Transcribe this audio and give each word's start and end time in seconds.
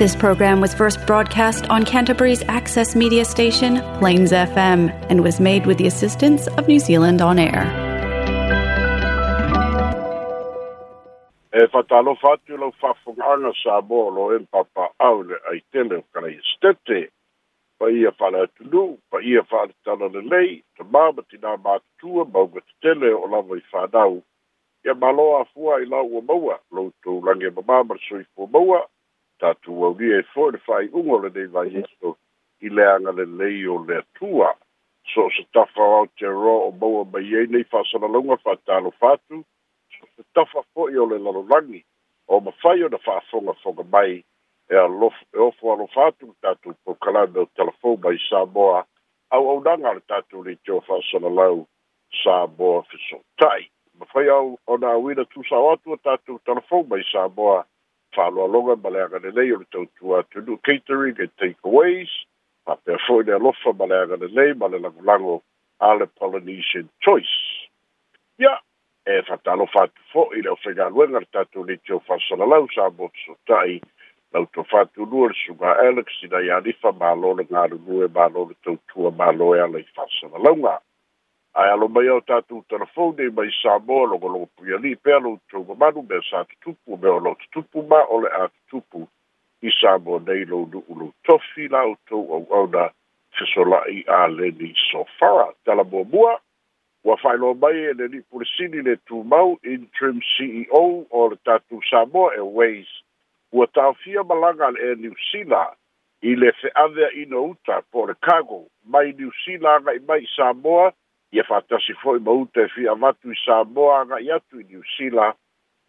This 0.00 0.16
program 0.16 0.62
was 0.64 0.72
first 0.72 0.96
broadcast 1.06 1.68
on 1.68 1.84
Canterbury's 1.84 2.40
access 2.48 2.96
media 2.96 3.26
station, 3.26 3.82
Plains 3.98 4.32
FM, 4.32 4.88
and 5.10 5.22
was 5.22 5.38
made 5.38 5.66
with 5.66 5.76
the 5.76 5.86
assistance 5.86 6.46
of 6.56 6.66
New 6.66 6.78
Zealand 6.78 7.20
On 7.20 7.38
Air. 7.38 7.64
E 11.52 11.56
lo 11.60 14.16
e 16.32 16.34
ai 17.84 18.08
pa 18.10 18.30
ia 19.20 19.42
pa 19.50 19.60
tala 19.84 20.06
te 20.08 20.20
mātua 21.74 22.24
mau 22.34 22.46
te 22.54 22.64
tele 22.84 23.10
o 23.20 23.24
i 24.88 24.94
maloa 25.02 25.40
fua 25.52 25.72
i 25.82 25.84
lau 25.92 26.08
o 26.16 26.20
maua, 26.32 26.56
lau 26.76 26.86
tau 27.04 27.16
lange 27.28 27.50
mamama 27.58 27.94
sui 28.08 28.24
fo 28.34 28.42
maua, 28.56 28.80
tatu 29.40 29.84
au 29.84 29.96
ni 29.98 30.12
e 30.12 30.20
fōre 30.34 30.58
fai 30.60 30.88
ungo 30.92 31.18
le 31.18 31.30
nei 31.34 31.46
vai 31.54 31.68
hesto 31.74 32.08
mm-hmm. 32.08 32.66
i 32.66 32.68
leanga 32.68 33.12
le 33.16 33.24
lei 33.24 33.66
o 33.66 33.78
le 33.86 33.96
atua. 34.04 34.54
So 35.14 35.30
se 35.30 35.44
tafa 35.52 35.82
o 35.82 36.06
te 36.18 36.26
ro 36.28 36.56
o 36.68 36.70
maua 36.80 37.04
mai 37.12 37.24
ei 37.34 37.46
nei 37.46 37.64
fāsana 37.72 38.06
longa 38.08 38.36
fātalo 38.44 38.92
fātu, 39.00 39.40
so 39.96 40.04
se 40.16 40.22
tafa 40.36 40.62
fō 40.74 40.90
i 40.92 40.98
o 41.00 41.06
le 41.08 41.18
lalolangi 41.24 41.80
o 42.28 42.38
ma 42.40 42.52
fai 42.62 42.84
o 42.84 42.92
na 42.92 43.00
fāfonga 43.06 43.56
fonga 43.64 43.86
mai 43.92 44.20
e 44.68 44.76
a 44.76 44.84
lofu 44.86 45.24
e 45.66 45.72
alo 45.72 45.88
fātu 45.96 46.34
tatu 46.44 46.74
po 46.84 46.94
kalame 47.04 47.44
o 47.44 47.48
telefō 47.56 47.96
mai 48.04 48.20
Samoa 48.28 48.84
au 49.30 49.50
au 49.54 49.60
nanga 49.64 49.96
le 49.96 50.04
tatu 50.06 50.44
ni 50.44 50.54
teo 50.56 50.82
fāsana 50.88 51.32
lau 51.40 51.64
Samoa 52.22 52.84
fiso 52.92 53.22
tai. 53.40 53.70
Ma 53.98 54.04
fai 54.12 54.28
au 54.28 54.56
o 54.66 54.76
nā 54.80 54.94
wina 55.02 55.24
tūsa 55.32 55.56
o 55.60 55.72
atua 55.72 55.96
tatu 56.04 56.36
telefō 56.44 56.84
mai 56.92 57.02
Samoa 57.12 57.64
whāloaloga 58.16 58.76
ma 58.82 58.90
le 58.90 59.00
agalelei 59.04 59.52
o 59.54 59.58
le 59.60 59.66
tautua 59.74 60.22
atunu 60.22 60.56
catering 60.64 61.16
and 61.22 61.30
takeaways 61.40 62.10
ma 62.66 62.74
pea 62.76 62.96
le 62.96 63.32
alofa 63.38 63.72
ma 63.78 63.84
le 63.86 63.96
agalelei 64.04 64.54
ma 64.58 64.66
le 64.66 64.78
lagolago 64.78 65.42
a 65.78 65.94
le 65.94 66.06
polynesian 66.06 66.88
choice 67.04 67.36
ia 68.38 68.54
e 69.06 69.22
fatalofa 69.22 69.82
atu 69.84 70.00
fo'i 70.12 70.42
le 70.42 70.50
ʻofaigaluega 70.50 71.20
le 71.20 71.26
tatou 71.32 71.64
leitio 71.64 71.98
faasalalau 72.06 72.66
sa 72.74 72.90
mososota'i 72.90 73.80
lautou 74.32 74.64
fātulua 74.70 75.30
le 75.30 75.34
suga 75.46 75.76
alex 75.86 76.10
i 76.22 76.26
na 76.34 76.90
mālo 77.02 77.34
le 77.38 77.44
galulue 77.50 78.06
mālo 78.16 78.48
le 78.50 78.54
tautua 78.64 79.10
mālo 79.22 79.54
e 79.54 79.60
ala 79.60 79.78
i 79.78 79.86
faasalalauga 79.96 80.80
ae 81.54 81.70
alomai 81.70 82.08
ao 82.08 82.20
tatou 82.20 82.62
telefon 82.68 83.14
nei 83.18 83.30
mai 83.30 83.50
samoa 83.62 84.06
logologo 84.06 84.46
puialii 84.56 84.96
pea 84.96 85.18
lou 85.18 85.38
tou 85.50 85.64
mamanu 85.64 86.02
mea 86.08 86.20
sa 86.30 86.44
tutupu 86.44 86.96
mea 86.96 87.10
olao 87.12 87.34
tutupu 87.34 87.82
ma 87.82 88.04
ole 88.04 88.28
a 88.40 88.48
tutupu 88.48 89.08
i 89.62 89.70
samoa 89.80 90.20
nei 90.26 90.44
lou 90.44 90.68
nu'u 90.72 90.94
lou 90.98 91.12
tofi 91.24 91.68
laoutou 91.68 92.22
auauna 92.34 92.90
fesola'i 93.38 94.04
aleni 94.06 94.74
sofara 94.90 95.52
talamuamua 95.64 96.40
ua 97.04 97.16
fa'ailoa 97.16 97.54
mai 97.54 97.78
e 97.84 97.92
lelii 97.98 98.22
pulesini 98.30 98.82
le 98.82 98.96
tumau 98.96 99.58
intrim 99.72 100.20
ceo 100.36 101.02
o 101.10 101.28
le 101.30 101.36
tatou 101.44 101.82
samoa 101.90 102.32
airways 102.32 102.86
e 102.94 103.02
ua 103.56 103.66
taofia 103.66 104.22
malaga 104.24 104.66
a 104.66 104.70
le 104.70 104.80
air 104.80 104.96
new 104.96 105.14
sila 105.30 105.66
i 106.22 106.36
le 106.36 106.52
fe'aveaina 106.52 107.40
uta 107.40 107.82
po 107.90 108.06
le 108.06 108.14
kago 108.14 108.64
mai 108.86 109.12
new 109.18 109.30
sila 109.44 109.74
aga'i 109.74 109.98
mai 110.08 110.22
i 110.22 110.28
samoa 110.36 110.92
ia 111.32 111.44
si 111.86 111.92
fo'i 112.02 112.18
ma 112.18 112.32
fi 112.52 112.60
a 112.60 112.68
fi'amatu 112.74 113.30
i 113.30 113.36
samoa 113.44 114.00
aga'i 114.00 114.30
atu 114.32 114.60
i 114.60 114.64
niusila 114.64 115.34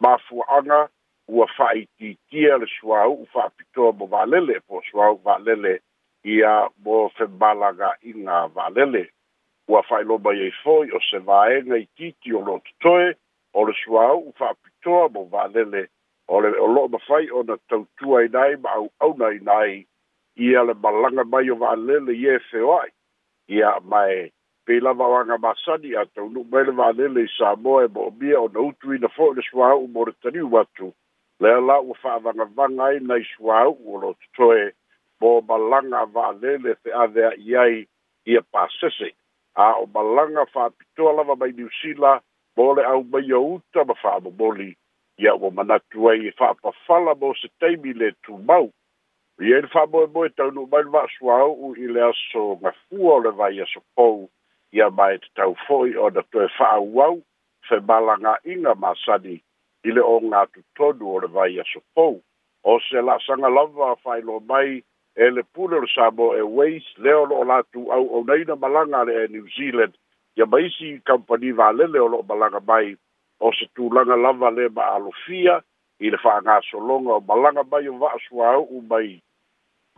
mafua'aga 0.00 0.88
ua 1.28 1.46
fa'aitiitia 1.56 2.58
le 2.58 2.66
suāu'u 2.66 3.26
fa'apitoa 3.32 3.92
mo 3.92 4.06
valele 4.06 4.60
po 4.68 4.82
suāu'u 4.90 5.18
va'alele 5.24 5.78
ia 6.24 6.68
mo 6.84 7.08
febalaga'iga 7.18 8.46
va'alele 8.54 9.06
ua 9.68 9.82
fa'ailoma 9.82 10.32
i 10.34 10.42
ai 10.46 10.52
fo'i 10.62 10.94
o 10.94 11.00
se 11.10 11.18
vaega 11.18 11.76
i 11.76 11.86
titi 11.96 12.34
o 12.34 12.40
lo'o 12.40 12.62
totoe 12.68 13.14
o 13.54 13.64
le 13.66 13.72
suāu'u 13.82 14.32
fa'apitoa 14.38 15.08
mo 15.08 15.24
va'alele 15.26 15.88
o 16.28 16.38
le 16.40 16.52
o 16.58 16.66
lo'o 16.70 16.88
mafai 16.88 17.30
ona 17.32 17.56
tautuaina 17.68 18.40
ai 18.46 18.56
ma 18.62 18.70
au'auna 18.78 19.32
nai 19.42 19.58
ai 19.58 19.74
ia 20.36 20.62
le 20.62 20.74
malanga 20.78 21.24
mai 21.24 21.50
o 21.50 21.56
valele 21.58 22.14
ia 22.14 22.34
e 22.38 22.44
feo 22.46 22.76
ai 22.78 22.90
ia 23.50 23.74
mae 23.82 24.30
pe 24.66 24.78
lava 24.80 25.06
o 25.08 25.14
anga 25.18 25.36
masani 25.38 25.94
a 25.98 26.04
tau 26.14 26.28
nuk 26.30 26.46
mele 26.52 26.70
wa 26.78 26.90
lele 26.94 27.22
i 27.26 27.30
Samoa 27.38 27.84
e 27.86 27.88
mo 27.94 28.10
mia 28.20 28.40
o 28.40 28.48
na 28.48 28.60
utu 28.68 28.92
i 28.94 28.98
na 29.02 29.08
fo 29.10 29.32
i 29.32 29.36
na 29.36 29.42
swa 29.48 29.66
au 29.74 29.86
mo 29.94 30.04
re 30.06 30.12
tani 30.22 30.40
watu 30.54 30.92
le 31.42 31.48
ala 31.54 31.80
ua 31.82 31.96
wha 32.02 32.10
avanga 32.14 32.44
vangai 32.56 33.00
na 33.06 33.16
i 33.18 33.24
swa 33.32 33.58
au 33.62 33.72
o 33.94 34.00
lo 34.02 34.12
tutoe 34.20 34.70
mo 35.20 35.32
malanga 35.48 36.04
wa 36.14 36.30
lele 36.42 36.74
te 36.82 36.90
adea 37.04 37.32
i 37.38 37.56
ai 37.64 37.80
i 38.30 38.36
a 38.38 38.42
pasese 38.42 39.10
a 39.54 39.72
o 39.82 39.86
malanga 39.94 40.46
wha 40.54 40.68
pitoa 40.70 41.12
lava 41.12 41.36
mai 41.40 41.50
New 41.56 41.68
Zealand 41.82 42.22
mo 42.56 42.74
le 42.74 42.84
au 42.92 43.02
mai 43.02 43.32
a 43.34 43.38
uta 43.38 43.84
ma 43.86 43.94
wha 44.04 44.30
moli 44.38 44.70
i 45.18 45.26
a 45.26 45.34
o 45.34 45.50
manatu 45.50 46.06
ai 46.12 46.20
i 46.22 46.28
e 46.28 46.34
wha 46.38 46.52
pafala 46.54 47.14
mo 47.18 47.32
se 47.40 47.48
teimi 47.60 47.94
le 47.98 48.12
tu 48.22 48.38
mau 48.38 48.70
i 49.42 49.50
e 49.58 49.58
le 49.66 49.72
wha 49.74 49.84
mo 49.90 50.02
e 50.06 50.12
mo 50.14 50.24
e 50.30 50.30
tau 50.30 50.50
nuk 50.54 50.70
mele 50.70 50.90
wa 50.94 51.02
swa 51.18 51.40
au 51.48 51.74
i 51.74 51.86
le 51.96 52.02
aso 52.10 52.44
ngafua 52.62 53.14
o 53.16 53.18
le 53.26 53.30
vai 53.42 53.58
aso 53.66 53.82
pou 53.98 54.30
ia 54.72 54.88
mae 54.90 55.18
tatau 55.20 55.52
fo'i 55.66 55.92
o 56.00 56.08
na 56.16 56.22
toe 56.32 56.46
fa'auau 56.56 57.18
femalaga'iga 57.68 58.72
masani 58.84 59.34
i 59.88 59.92
le 59.92 60.00
o 60.00 60.14
gā 60.24 60.40
tutonu 60.52 61.10
o 61.14 61.18
le 61.24 61.28
vai 61.34 61.50
aso 61.60 61.82
pou 61.98 62.16
o 62.64 62.76
se 62.88 63.02
la'asaga 63.04 63.50
lava 63.56 63.90
fa'ailoa 64.04 64.40
mai 64.48 64.80
e 65.24 65.28
le 65.30 65.42
pule 65.52 65.76
o 65.76 65.82
le 65.84 65.88
samo 65.94 66.30
airways 66.38 66.86
lea 67.04 67.16
o 67.20 67.26
lo'o 67.30 67.44
latou 67.50 67.92
au'aunaina 67.98 68.56
malaga 68.56 69.04
le 69.08 69.16
air 69.22 69.30
new 69.34 69.44
zealand 69.56 69.92
ia 70.36 70.46
ma 70.48 70.60
isi 70.60 71.00
kampani 71.06 71.52
valele 71.52 72.00
o 72.00 72.08
lo'o 72.08 72.24
malaga 72.28 72.60
mai 72.66 72.96
o 73.40 73.52
se 73.52 73.68
tulaga 73.76 74.16
lava 74.16 74.50
le 74.50 74.68
ma 74.72 74.88
alofia 74.96 75.58
i 76.00 76.10
le 76.10 76.16
fa'agasologa 76.16 77.20
o 77.20 77.20
malaga 77.28 77.62
mai 77.70 77.92
o 77.92 77.98
va'asuāu'u 78.00 78.80
mai 78.90 79.20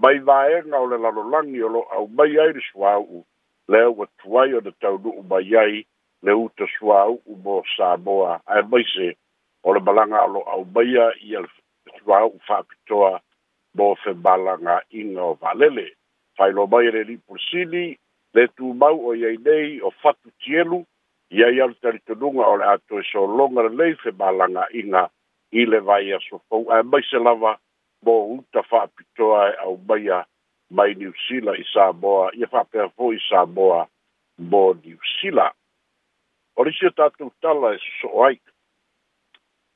mai 0.02 0.18
vaega 0.18 0.80
o 0.82 0.90
le 0.90 0.98
lalolagi 0.98 1.62
o 1.62 1.70
lo'o 1.78 1.86
aumai 1.94 2.34
ai 2.42 2.50
le 2.58 2.64
suāu'u 2.72 3.22
leo 3.68 3.92
wa 3.92 4.06
tuai 4.22 4.54
o 4.54 4.60
na 4.60 4.72
tau 4.80 4.98
nuu 4.98 5.22
mai 5.30 5.56
ai 5.56 5.84
le 6.24 6.32
uta 6.32 6.64
sua 6.78 7.00
au 7.02 7.20
u 7.26 7.34
mo 7.36 7.62
Samoa 7.76 8.40
ai 8.46 8.62
mai 8.62 8.84
se 8.84 9.14
o 9.62 9.72
le 9.74 9.80
malanga 9.80 10.18
alo 10.22 10.40
au 10.40 10.64
maia 10.74 11.12
i 11.20 11.36
al 11.36 11.46
sua 11.98 12.18
au 12.20 12.32
whakitoa 12.48 13.20
mo 13.76 13.94
fe 14.04 14.12
malanga 14.24 14.80
inga 14.90 15.22
o 15.22 15.34
valele 15.34 15.86
fai 16.36 16.52
lo 16.52 16.66
mai 16.66 16.90
re 16.90 17.04
li 17.04 17.16
pursini 17.26 17.96
le 18.34 18.46
tu 18.56 18.74
mau 18.74 19.06
o 19.08 19.14
iai 19.16 19.36
nei 19.44 19.80
o 19.80 19.90
fatu 19.90 20.30
tielu 20.44 20.84
i 21.30 21.44
ai 21.44 21.60
al 21.60 21.74
taritununga 21.80 22.44
o 22.46 22.56
le 22.56 22.64
ato 22.74 22.98
e 22.98 23.02
so 23.12 23.24
longa 23.26 23.62
le 23.62 23.72
lei 23.76 23.94
fe 24.02 24.10
malanga 24.18 24.68
inga 24.72 25.08
i 25.52 25.64
le 25.66 25.80
vai 25.80 26.12
aso 26.12 26.38
fau 26.48 26.68
ai 26.70 26.82
mai 26.84 27.02
se 27.10 27.16
lava 27.18 27.56
mo 28.04 28.12
uta 28.36 28.60
whakitoa 28.70 29.56
au 29.64 29.78
maia 29.88 30.20
e 30.22 30.33
mai 30.70 30.94
New 30.94 31.12
Sila 31.28 31.56
i 31.56 31.64
Samoa, 31.72 32.30
i 32.34 32.42
a 32.44 32.48
whapea 32.48 32.88
fo 32.96 33.12
i 33.12 33.20
Samoa, 33.28 33.84
mō 34.42 34.64
New 34.84 34.98
Sila. 35.20 35.50
O 36.56 36.64
risi 36.64 36.86
o 36.86 36.90
tātou 36.90 37.32
tala 37.42 37.74
e 37.74 37.80
so 38.00 38.12
ai. 38.24 38.38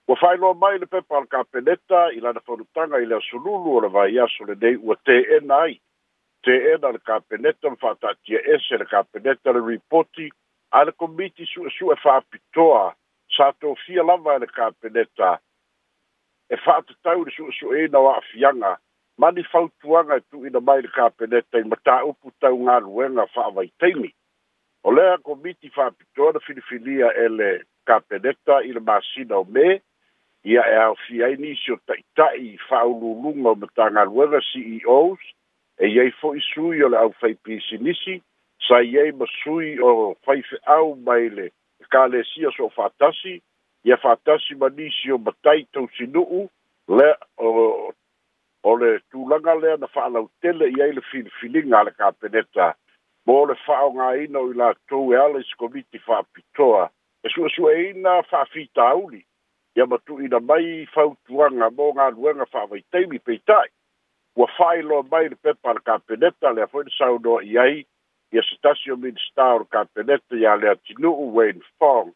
Ua 0.09 0.17
whailoa 0.17 0.55
mai 0.57 0.79
le 0.79 0.87
pepa 0.87 1.17
al 1.19 1.27
ka 1.27 1.45
peneta, 1.45 2.07
i 2.17 2.21
lana 2.25 2.41
whanutanga 2.47 3.01
i 3.03 3.07
lea 3.07 3.21
sululu 3.29 3.77
o 3.77 3.81
le 3.85 3.89
vai 3.93 4.17
aso 4.25 4.45
le 4.49 4.55
nei, 4.63 4.77
ua 4.81 4.97
te 5.05 5.17
e 5.37 5.41
nai, 5.45 5.79
te 6.47 6.55
e 6.73 6.77
na 6.81 6.89
le 6.95 7.01
ka 7.05 7.21
peneta, 7.21 7.69
mwha 7.75 7.95
tātia 8.01 8.41
ese 8.57 8.79
le 8.81 8.87
ka 8.89 9.03
peneta 9.13 9.53
le 9.53 9.61
ripoti, 9.67 10.31
a 10.73 10.85
le 10.87 10.93
komiti 10.97 11.45
su 11.47 11.67
e 11.67 11.71
su 11.77 11.91
e 11.93 11.99
whapitoa, 12.05 12.87
sa 13.37 13.51
tō 13.61 13.75
fia 13.85 14.03
lava 14.07 14.39
e 14.39 14.47
le 14.47 14.49
ka 14.49 14.71
peneta, 14.81 15.35
e 16.49 16.57
whaatatau 16.65 17.27
le 17.27 17.31
su 17.37 17.45
e 17.51 17.57
su 17.59 17.75
e 17.77 17.89
na 17.93 17.99
wa 18.01 18.17
afianga, 18.23 18.79
mani 19.19 19.43
fautuaga 19.45 20.17
e 20.17 20.21
tu'uina 20.31 20.61
mai 20.61 20.83
le 20.83 20.89
kapeneta 20.89 21.59
i 21.59 21.63
mataupu 21.65 22.31
taugaluega 22.41 23.27
fa'avaitaimi 23.27 24.13
o 24.85 24.93
lea 24.93 25.19
komiti 25.19 25.71
fa'apitoa 25.75 26.33
na 26.33 26.41
filifilia 26.41 27.11
e 27.25 27.29
le 27.29 27.51
kapeneta 27.85 28.61
i 28.69 28.73
le 28.73 28.81
masina 28.81 29.37
o 29.37 29.45
me 29.45 29.81
ia 30.45 30.63
e 30.71 30.77
aofia 30.85 31.27
ai 31.27 31.37
nisi 31.37 31.73
o 31.73 31.77
ta'ita'i 31.87 32.55
fa'aulūluga 32.69 33.57
o 34.15 34.41
ceos 34.41 35.21
e, 35.79 35.85
e 35.85 35.89
iai 35.89 36.11
fo'i 36.11 36.41
sui 36.55 36.83
o 36.83 36.89
le 36.89 36.97
ʻaufaipisinisi 36.99 38.21
sa 38.69 38.81
iai 38.83 39.11
ma 39.13 39.27
sui 39.43 39.79
o 39.83 40.15
faife'au 40.25 40.95
mai 40.97 41.29
le 41.29 41.51
kalesia 41.91 42.51
so 42.57 42.67
o 42.67 42.69
fa'atasi 42.71 43.41
ia 43.85 43.97
fa'atasi 43.97 44.55
ma 44.55 44.69
nisi 44.69 45.11
o 45.13 45.19
matai 45.19 45.65
tausinu'u 45.73 46.47
lea 46.89 47.17
ulanga 49.29 49.55
lea 49.55 49.77
na 49.77 49.87
whaalau 49.95 50.29
tele 50.41 50.65
i 50.73 50.83
aile 50.83 51.01
filifilinga 51.11 51.83
le 51.83 51.91
ka 51.91 52.13
peneta. 52.21 52.73
Mō 53.29 53.37
le 53.51 53.57
whao 53.67 53.91
ngā 53.93 54.09
ino 54.25 54.43
i 54.51 54.55
la 54.57 54.71
tau 54.89 55.13
e 55.13 55.17
ala 55.21 55.41
isi 55.45 55.57
komiti 55.61 56.01
wha 56.07 56.23
pitoa. 56.23 56.89
E 57.25 57.29
sua 57.29 57.51
sua 57.55 57.73
e 57.77 57.91
ina 57.91 58.15
wha 58.31 58.45
fita 58.53 58.83
auli. 58.89 59.25
Ia 59.77 59.87
matu 59.87 60.21
ina 60.25 60.41
mai 60.41 60.87
whau 60.97 61.13
tuanga 61.27 61.69
mō 61.79 61.91
ngā 61.99 62.07
ruanga 62.17 62.47
wha 62.55 62.65
vai 62.73 62.81
teimi 62.93 63.19
peitai. 63.19 63.69
Ua 64.37 64.49
whai 64.59 64.83
loa 64.83 65.05
mai 65.11 65.29
le 65.29 65.37
pepa 65.43 65.73
le 65.77 65.81
ka 65.85 65.99
peneta 65.99 66.53
lea 66.57 66.67
fwene 66.73 66.91
sau 66.99 67.19
noa 67.19 67.45
i 67.45 67.59
ai. 67.59 67.85
Ia 68.33 68.43
sitasio 68.43 68.97
minista 68.97 69.45
o 69.55 69.59
le 69.59 69.65
ka 69.71 69.85
peneta 69.95 70.37
ia 70.37 70.57
lea 70.57 70.77
tinu 70.77 71.13
u 71.13 71.29
Wayne 71.37 71.61
Fong. 71.79 72.13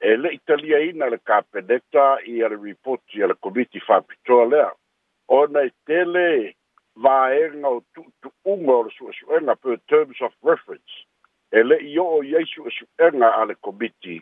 E 0.00 0.16
le 0.16 0.32
italia 0.32 0.78
ina 0.78 1.08
le 1.10 1.18
ka 1.18 1.42
peneta 1.42 2.18
ia 2.26 2.48
le 2.48 2.56
reporti 2.56 3.18
ia 3.18 3.26
le 3.26 3.34
komiti 3.34 3.82
wha 3.88 4.00
pitoa 4.00 4.48
lea 4.48 4.70
ona 5.28 5.62
i 5.64 5.70
tele 5.86 6.54
vaega 6.96 7.68
o 7.68 7.82
tuutuuga 7.94 8.90
su 8.90 9.08
le 9.08 9.12
suʻesuʻega 9.16 9.54
per 9.62 9.76
terms 9.92 10.20
of 10.26 10.32
reference 10.42 11.06
e 11.52 11.62
le 11.62 11.76
oo 12.00 12.22
i 12.22 12.34
ai 12.36 12.44
suʻesuʻega 12.52 13.30
a 13.40 13.44
le 13.44 13.54
komiti 13.64 14.16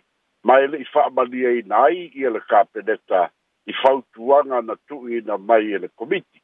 ma 0.47 0.59
e 0.63 0.67
leʻi 0.73 0.87
faamaliaina 0.93 1.75
ai 1.85 2.11
ia 2.15 2.31
le 2.31 2.41
kapeneta 2.51 3.31
i 3.67 3.73
fautuaga 3.81 4.61
na 4.61 4.75
tuu 4.89 5.09
ina 5.09 5.39
mai 5.39 5.73
e 5.75 5.79
le 5.79 5.89
komiti 5.97 6.43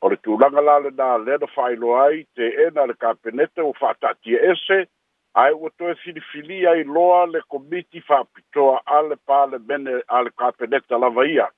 o 0.00 0.08
le 0.08 0.16
tulaga 0.16 0.60
la 0.60 0.78
lenā 0.84 1.24
lea 1.24 1.38
na 1.40 1.46
faailoa 1.46 2.02
ai 2.06 2.24
teena 2.36 2.86
le 2.86 2.94
kapeneta 2.94 3.64
ua 3.64 3.72
faataatia 3.78 4.40
ese 4.52 4.86
ae 5.34 5.50
ua 5.52 5.70
toe 5.78 5.94
filifili 5.94 6.66
ai 6.66 6.84
loa 6.84 7.26
le 7.26 7.40
komiti 7.48 8.00
faapitoa 8.00 8.80
ale 8.86 9.16
pa 9.26 9.46
le 9.46 9.58
mene 9.68 10.00
a 10.08 10.22
le 10.22 10.30
kapeneta 10.30 10.98
lava 10.98 11.26
ia 11.26 11.48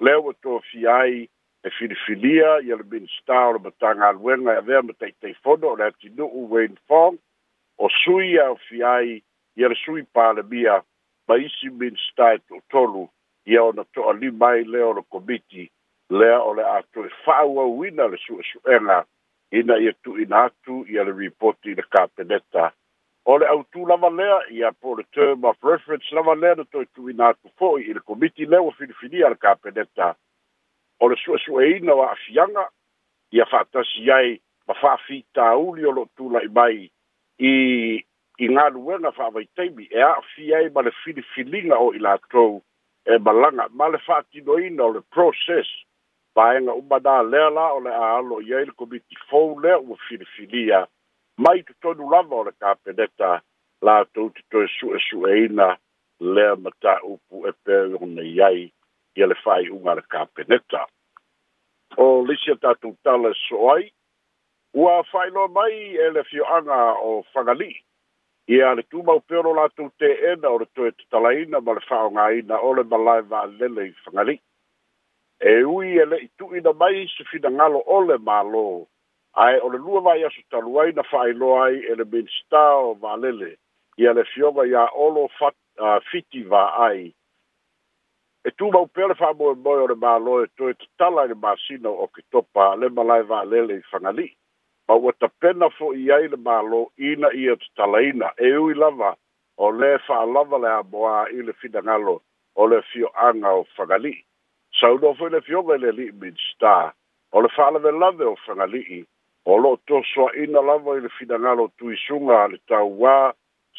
lea 0.00 0.18
ua 0.18 0.34
toafia 0.42 0.96
ai 0.96 1.28
e 1.64 1.70
filifilia 1.70 2.60
ia 2.64 2.76
le 2.76 2.84
minista 2.88 3.36
o 3.48 3.52
le 3.52 3.58
mataga 3.58 4.08
aluega 4.08 4.52
e 4.54 4.56
avea 4.62 4.82
ma 4.82 4.92
taʻitaifono 5.00 5.64
o 5.72 5.76
le 5.76 5.84
atinuu 5.90 6.48
wayne 6.52 6.76
fong 6.88 7.14
o 7.82 7.88
sui 8.04 8.38
aofi 8.40 8.82
ai 8.82 9.22
ia 9.56 9.68
le 9.68 9.74
sui 9.84 10.02
palemia 10.14 10.76
ma 11.28 11.34
isi 11.36 11.68
minista 11.80 12.32
e 12.34 12.38
toʻatolu 12.48 13.02
ia 13.52 13.62
ona 13.64 13.84
toʻalima 13.94 14.46
ai 14.54 14.64
lea 14.72 14.86
o 14.88 14.92
le 14.96 15.02
komiti 15.12 15.64
lea 16.18 16.38
o 16.40 16.50
le 16.56 16.64
atoe 16.78 17.08
faauauina 17.24 18.06
le 18.08 18.16
suʻesuʻega 18.24 18.98
ina 19.58 19.74
ia 19.84 19.92
tuuina 20.02 20.38
atu 20.46 20.86
ia 20.88 21.04
le 21.04 21.12
ripoti 21.12 21.70
i 21.70 21.74
le 21.74 21.82
kapeneta 21.92 22.72
o 23.28 23.38
le 23.38 23.46
autū 23.52 23.84
lava 23.88 24.08
lea 24.08 24.38
ia 24.50 24.72
po 24.72 24.94
le 24.96 25.04
term 25.12 25.44
of 25.44 25.60
reference 25.64 26.08
lava 26.14 26.34
lea 26.34 26.54
na 26.56 26.64
toe 26.72 26.84
tuuina 26.94 27.28
atu 27.28 27.52
fo'i 27.58 27.84
i 27.84 27.92
le 27.92 28.00
komiti 28.00 28.46
lea 28.46 28.62
ua 28.64 28.72
filifilia 28.72 29.26
a 29.26 29.30
le 29.30 29.36
kapeneta 29.36 30.14
o 31.00 31.08
le 31.08 31.16
suʻesuʻeina 31.22 31.92
o 31.96 32.02
aafiaga 32.04 32.64
ia 33.32 33.44
faatasi 33.46 34.10
ai 34.12 34.40
ma 34.68 34.74
faafitauli 34.82 35.86
o 35.88 35.92
loo 35.96 36.08
tulaʻi 36.16 36.48
mai 36.58 36.78
i 37.50 37.52
i 38.44 38.48
galuega 38.54 39.12
faavaitaimi 39.16 39.82
e, 39.90 39.96
e 39.98 40.02
aafia 40.02 40.56
ai 40.58 40.68
ma 40.74 40.82
le 40.82 40.90
filifiliga 41.04 41.76
o 41.78 41.92
i 41.92 41.98
latou 41.98 42.62
e 43.06 43.18
malaga 43.18 43.68
ma 43.78 43.88
le 43.88 43.98
faatinoina 43.98 44.82
o 44.84 44.92
le 44.92 45.00
proses 45.10 45.68
faega 46.34 46.72
uma 46.72 47.00
dalea 47.00 47.50
la 47.50 47.72
o 47.72 47.80
le 47.80 47.92
aalo 47.94 48.40
i 48.44 48.54
ai 48.54 48.64
le 48.66 48.72
komiti 48.76 49.16
fou 49.28 49.56
lea 49.60 49.78
ua 49.78 49.96
filifilia 50.08 50.84
mai 51.36 51.62
totonu 51.62 52.10
lava 52.10 52.36
o 52.36 52.44
le 52.44 52.52
kapeneta 52.60 53.40
latou 53.82 54.28
totoe 54.36 54.66
suʻesuʻeina 54.78 55.68
lea 56.20 56.52
matāupu 56.64 57.48
e 57.48 57.52
pea 57.64 57.86
i 57.88 57.96
onai 58.04 58.40
ai 58.48 58.72
ia 59.16 59.26
le 59.26 59.34
fai 59.44 59.70
unga 59.70 59.94
le 59.94 60.02
kapeneta. 60.02 60.86
O 61.96 62.22
lisia 62.26 62.56
tatu 62.56 62.96
tala 63.02 63.32
soai, 63.48 63.92
ua 64.74 65.02
fai 65.12 65.30
loa 65.30 65.48
mai 65.48 65.96
e 65.96 66.10
le 66.10 66.24
fioanga 66.24 66.94
o 67.00 67.24
whangali. 67.34 67.74
Ia 68.48 68.74
le 68.74 68.82
tūmau 68.82 69.20
peoro 69.28 69.54
la 69.54 69.66
tū 69.76 69.88
te 69.98 70.10
ena 70.32 70.48
o 70.50 70.58
le 70.58 70.66
tue 70.74 70.90
te 70.92 71.04
talaina 71.10 71.60
ma 71.60 71.72
le 71.72 71.82
whaonga 71.90 72.28
ina 72.38 72.58
o 72.60 72.72
le 72.74 72.82
malai 72.84 73.22
wa 73.30 73.44
lele 73.46 73.88
i 73.90 73.94
whangali. 74.04 74.40
E 75.40 75.62
ui 75.64 75.98
e 75.98 76.04
le 76.04 76.18
itu 76.28 76.54
ina 76.56 76.72
mai 76.72 77.06
se 77.16 77.24
fina 77.24 77.50
ngalo 77.50 77.78
o 77.86 78.00
le 78.00 78.18
malo, 78.18 78.86
ai 79.34 79.58
o 79.60 79.68
le 79.70 79.78
lua 79.78 80.00
mai 80.00 80.24
asu 80.24 80.42
taluai 80.50 80.92
na 80.92 81.02
fai 81.02 81.32
loa 81.32 81.64
ai 81.66 81.78
e 81.90 81.94
le 81.94 82.04
minsta 82.04 82.62
o 82.78 82.94
wa 83.00 83.16
lele. 83.16 83.56
Ia 83.98 84.12
le 84.12 84.24
fioga 84.24 84.66
ia 84.66 84.86
olo 84.94 85.28
fat, 85.38 85.54
uh, 85.78 85.98
fiti 86.10 86.44
wa 86.46 86.66
ai, 86.86 87.14
e 88.44 88.50
tu 88.50 88.70
mau 88.72 88.86
pele 88.86 89.14
fa 89.14 89.32
mo 89.32 89.54
mo 89.54 89.70
o 89.70 89.86
le 89.86 89.94
ma 90.00 90.16
lo 90.18 90.42
e 90.44 90.46
to 90.56 90.70
e 90.70 90.74
tala 90.98 91.24
le 91.28 91.34
masino 91.34 91.90
o 92.04 92.06
ki 92.08 92.22
topa 92.32 92.74
le 92.80 92.88
malai 92.88 93.22
va 93.28 93.42
lele 93.44 93.76
i 93.78 93.84
fangali 93.92 94.26
ma 94.88 94.96
ua 94.96 95.12
ta 95.20 95.28
pena 95.44 95.68
fo 95.76 95.92
i 96.04 96.08
ai 96.16 96.28
le 96.32 96.36
ma 96.44 96.60
lo 96.68 96.80
ina 96.96 97.28
i 97.36 97.44
e 97.52 97.56
tala 97.76 98.00
ina 98.02 98.32
e 98.40 98.54
ui 98.56 98.74
lava 98.74 99.12
o 99.60 99.70
le 99.70 99.98
fa 100.06 100.24
lava 100.24 100.56
le 100.58 100.70
a 100.72 100.82
boa 100.82 101.28
i 101.30 101.42
le 101.44 101.52
fidangalo 101.52 102.14
o 102.56 102.66
le 102.66 102.80
fio 102.92 103.12
anga 103.14 103.52
o 103.60 103.66
fangali 103.76 104.16
sa 104.72 104.88
u 104.88 104.96
no 105.04 105.12
le 105.28 105.40
fio 105.40 105.60
le 105.76 105.92
li 105.92 106.10
min 106.16 106.32
sta 106.36 106.94
o 107.36 107.40
le 107.40 107.48
fa 107.48 107.70
lave 107.70 107.92
lave 107.92 108.24
o 108.24 108.36
fangali 108.46 108.80
i 109.00 109.04
o 109.44 109.56
lo 109.56 109.76
to 109.84 110.00
soa 110.14 110.32
ina 110.32 110.60
lava 110.64 110.96
i 110.96 111.00
le 111.04 111.08
fidangalo 111.20 111.68
tu 111.76 111.90
i 111.92 111.96
sunga 112.08 112.46
le 112.48 112.56
tau 112.66 112.88
wa 113.04 113.34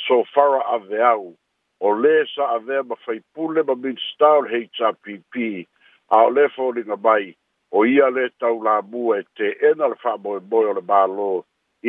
so 0.06 0.24
fara 0.24 0.62
a 0.62 0.78
veau 0.86 1.34
au 1.34 1.36
o 1.82 1.94
le 1.96 2.26
sa 2.36 2.46
avea 2.56 2.84
ma 2.84 2.96
faipule 3.06 3.62
ma 3.66 3.76
minstar 3.76 4.46
HRPP 4.50 5.66
a 6.14 6.20
o 6.26 6.30
le 6.30 6.48
fōringa 6.54 6.98
mai 7.04 7.34
o 7.72 7.86
ia 7.86 8.10
le 8.10 8.28
tau 8.40 8.62
la 8.64 8.82
mua 8.84 9.20
e 9.20 9.24
te 9.38 9.50
ena 9.70 9.88
le 9.90 9.98
whaamoe 10.04 10.40
moe 10.52 10.66
o 10.70 10.74
le 10.78 10.84
mālo 10.92 11.28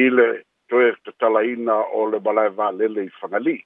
i 0.01 0.07
le 0.09 0.29
toe 0.73 0.89
te 1.05 1.13
talaina 1.21 1.77
o 1.93 2.07
le 2.13 2.21
malai 2.25 2.49
wā 2.57 2.71
lele 2.79 3.05
i 3.05 3.11
whangali. 3.21 3.59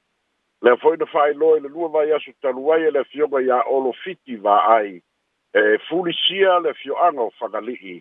Le 0.67 0.73
fōi 0.83 0.99
na 0.99 1.07
whae 1.15 1.31
loe 1.39 1.61
le 1.63 1.69
lua 1.69 1.89
mai 1.95 2.11
asu 2.17 2.33
taruai 2.43 2.89
e 2.89 2.91
le 2.91 3.05
fionga 3.05 3.43
ia 3.47 3.61
olo 3.77 3.93
fiti 4.03 4.39
wā 4.43 4.57
ai 4.79 4.97
e 5.55 5.79
fulisia 5.89 6.59
le 6.59 6.75
fioanga 6.81 7.29
o 7.31 7.31
whangali 7.39 7.95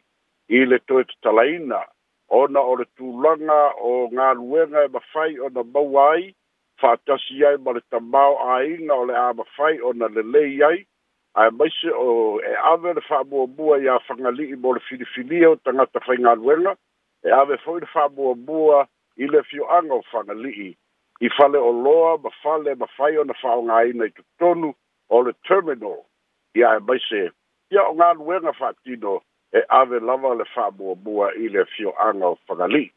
i 0.55 0.65
le 0.65 0.79
toe 0.87 1.03
te 1.05 1.13
talaina 1.21 1.83
ona 2.41 2.59
o 2.61 2.73
le 2.81 2.89
tūlanga 2.97 3.59
o 3.91 4.09
ngā 4.17 4.31
luenga 4.41 4.87
e 4.89 4.91
mawhai 4.97 5.37
o 5.45 5.51
na 5.53 5.61
mawai 5.75 6.23
faatasi 6.81 7.45
ai 7.47 7.57
ma 7.57 7.71
le 7.71 7.81
tamao 7.91 8.35
aiga 8.53 8.93
o 8.95 9.05
le 9.05 9.13
a 9.15 9.33
mafai 9.33 9.81
ona 9.81 10.07
lelei 10.07 10.61
ai 10.63 10.79
ae 11.39 11.49
maise 11.49 11.89
o 12.05 12.39
e 12.39 12.55
ave 12.73 12.93
le 12.93 13.01
faamuamua 13.09 13.77
iā 13.85 13.99
fagali'i 14.07 14.55
mo 14.63 14.73
le 14.75 14.81
filifilia 14.87 15.49
o 15.49 15.55
tagata 15.55 15.99
faigaluega 16.07 16.73
e 17.23 17.31
ave 17.41 17.57
fo'i 17.63 17.79
le 17.79 17.87
faamuamua 17.93 18.87
i 19.23 19.27
le 19.27 19.43
fio'aga 19.43 19.93
o 19.93 20.01
fagali'i 20.11 20.69
i 21.25 21.29
fale 21.37 21.57
oloa 21.69 22.17
ma 22.23 22.29
fale 22.43 22.75
mafai 22.75 23.17
ona 23.17 23.33
fa'aogāina 23.43 24.09
i 24.11 24.15
totonu 24.17 24.73
o 25.09 25.21
le 25.27 25.33
terminal 25.47 25.99
ia 26.59 26.75
e 26.77 26.83
maise 26.87 27.23
ia 27.71 27.83
o 27.87 27.93
galuega 28.01 28.51
fa'atino 28.59 29.21
e 29.53 29.63
ave 29.79 29.99
lava 29.99 30.33
le 30.35 30.45
faamuamua 30.55 31.31
i 31.45 31.49
le 31.55 31.65
fio'aga 31.75 32.27
o 32.33 32.35
fagali'i 32.47 32.91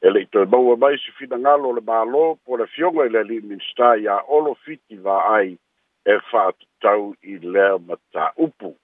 ele 0.00 0.24
to 0.32 0.46
bau 0.46 0.76
mai 0.76 0.96
se 0.98 1.10
fina 1.18 1.36
ngalo 1.38 1.72
le 1.72 1.80
balo 1.80 2.38
po 2.44 2.56
le 2.56 2.66
fiongo 2.66 3.04
ele 3.04 3.22
li 3.24 3.40
min 3.40 3.60
sta 3.60 3.96
ya 3.96 4.20
olo 4.28 4.54
fiti 4.54 4.96
va 4.96 5.16
ai 5.36 5.58
e 6.06 6.18
fa 6.30 6.52
tau 6.80 7.14
i 7.22 7.38
le 7.42 7.78
mata 7.86 8.32
upu 8.36 8.76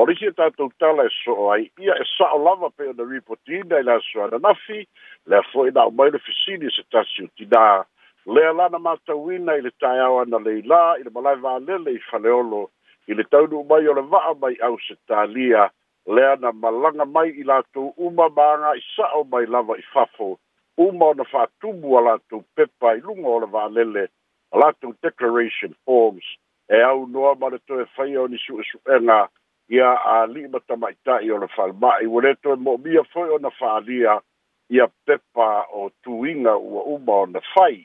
Orisi 0.00 0.30
ta 0.32 0.46
e 0.48 0.52
tu 0.56 0.70
tala 0.80 1.04
e 1.04 1.10
so 1.24 1.50
ai 1.52 1.68
ia 1.78 1.94
e 1.94 2.04
sa 2.16 2.30
lava 2.40 2.70
pe 2.76 2.86
na 2.96 3.04
reportina 3.04 3.80
ila 3.82 3.98
so 4.06 4.24
na 4.30 4.38
nafi 4.38 4.86
le 5.26 5.42
fo 5.50 5.66
ina 5.68 5.84
o 5.90 5.90
mai 5.90 6.10
le 6.10 6.18
fisini 6.22 6.70
se 6.72 6.82
tasu 6.90 7.26
ti 7.36 7.44
da 7.44 7.82
le 8.26 8.46
ala 8.48 8.68
na 8.72 8.78
mata 8.78 9.14
wina 9.14 9.58
ile 9.58 9.70
tai 9.82 9.98
au 10.06 10.24
na 10.24 10.38
leila 10.38 10.96
ile 11.02 11.10
malai 11.12 11.36
va 11.44 11.58
le 11.58 11.76
le 11.78 11.90
i 11.98 11.98
faleolo 12.08 12.70
ile 13.06 13.22
tau 13.30 13.46
du 13.46 13.64
mai 13.66 13.86
o 13.90 13.94
le 13.94 14.00
va 14.06 14.32
mai 14.40 14.54
au 14.62 14.78
se 14.78 14.94
talia 15.06 15.66
ta 15.66 15.72
lea 16.06 16.36
na 16.40 16.52
malaga 16.52 17.04
mai 17.04 17.28
i 17.30 17.42
latou 17.44 17.94
uma 17.96 18.28
ma 18.28 18.42
aga 18.54 18.74
isa'o 18.76 19.24
mai 19.30 19.46
lava 19.46 19.76
i 19.78 19.82
fafo 19.92 20.38
uma 20.76 21.06
ona 21.06 21.24
fa'atubu 21.24 21.98
a 21.98 22.00
latou 22.02 22.44
pepa 22.56 22.94
i 22.96 23.00
luga 23.00 23.28
o 23.28 23.38
le 23.40 23.46
va'alele 23.46 24.04
a 24.52 24.58
latou 24.58 24.94
declaration 25.02 25.74
forms 25.84 26.24
e 26.68 26.82
au 26.82 27.06
noa 27.06 27.34
ma 27.38 27.48
le 27.54 27.58
toe 27.66 27.84
faia 27.96 28.20
o 28.22 28.26
ni 28.26 28.38
su'esu'ega 28.38 29.28
ia 29.68 29.92
ali'i 30.14 30.48
matama'ita'i 30.48 31.30
o 31.30 31.38
le 31.38 31.46
fa'alema'i 31.54 32.06
ua 32.10 32.22
lē 32.22 32.34
toe 32.42 32.56
mo'omia 32.56 33.04
fo'i 33.14 33.30
ona 33.38 33.50
fa'alia 33.50 34.18
ia 34.70 34.86
pepa 35.06 35.66
o 35.70 35.90
tuiga 36.02 36.56
ua 36.58 36.82
uma 36.96 37.20
ona 37.22 37.40
fai 37.54 37.78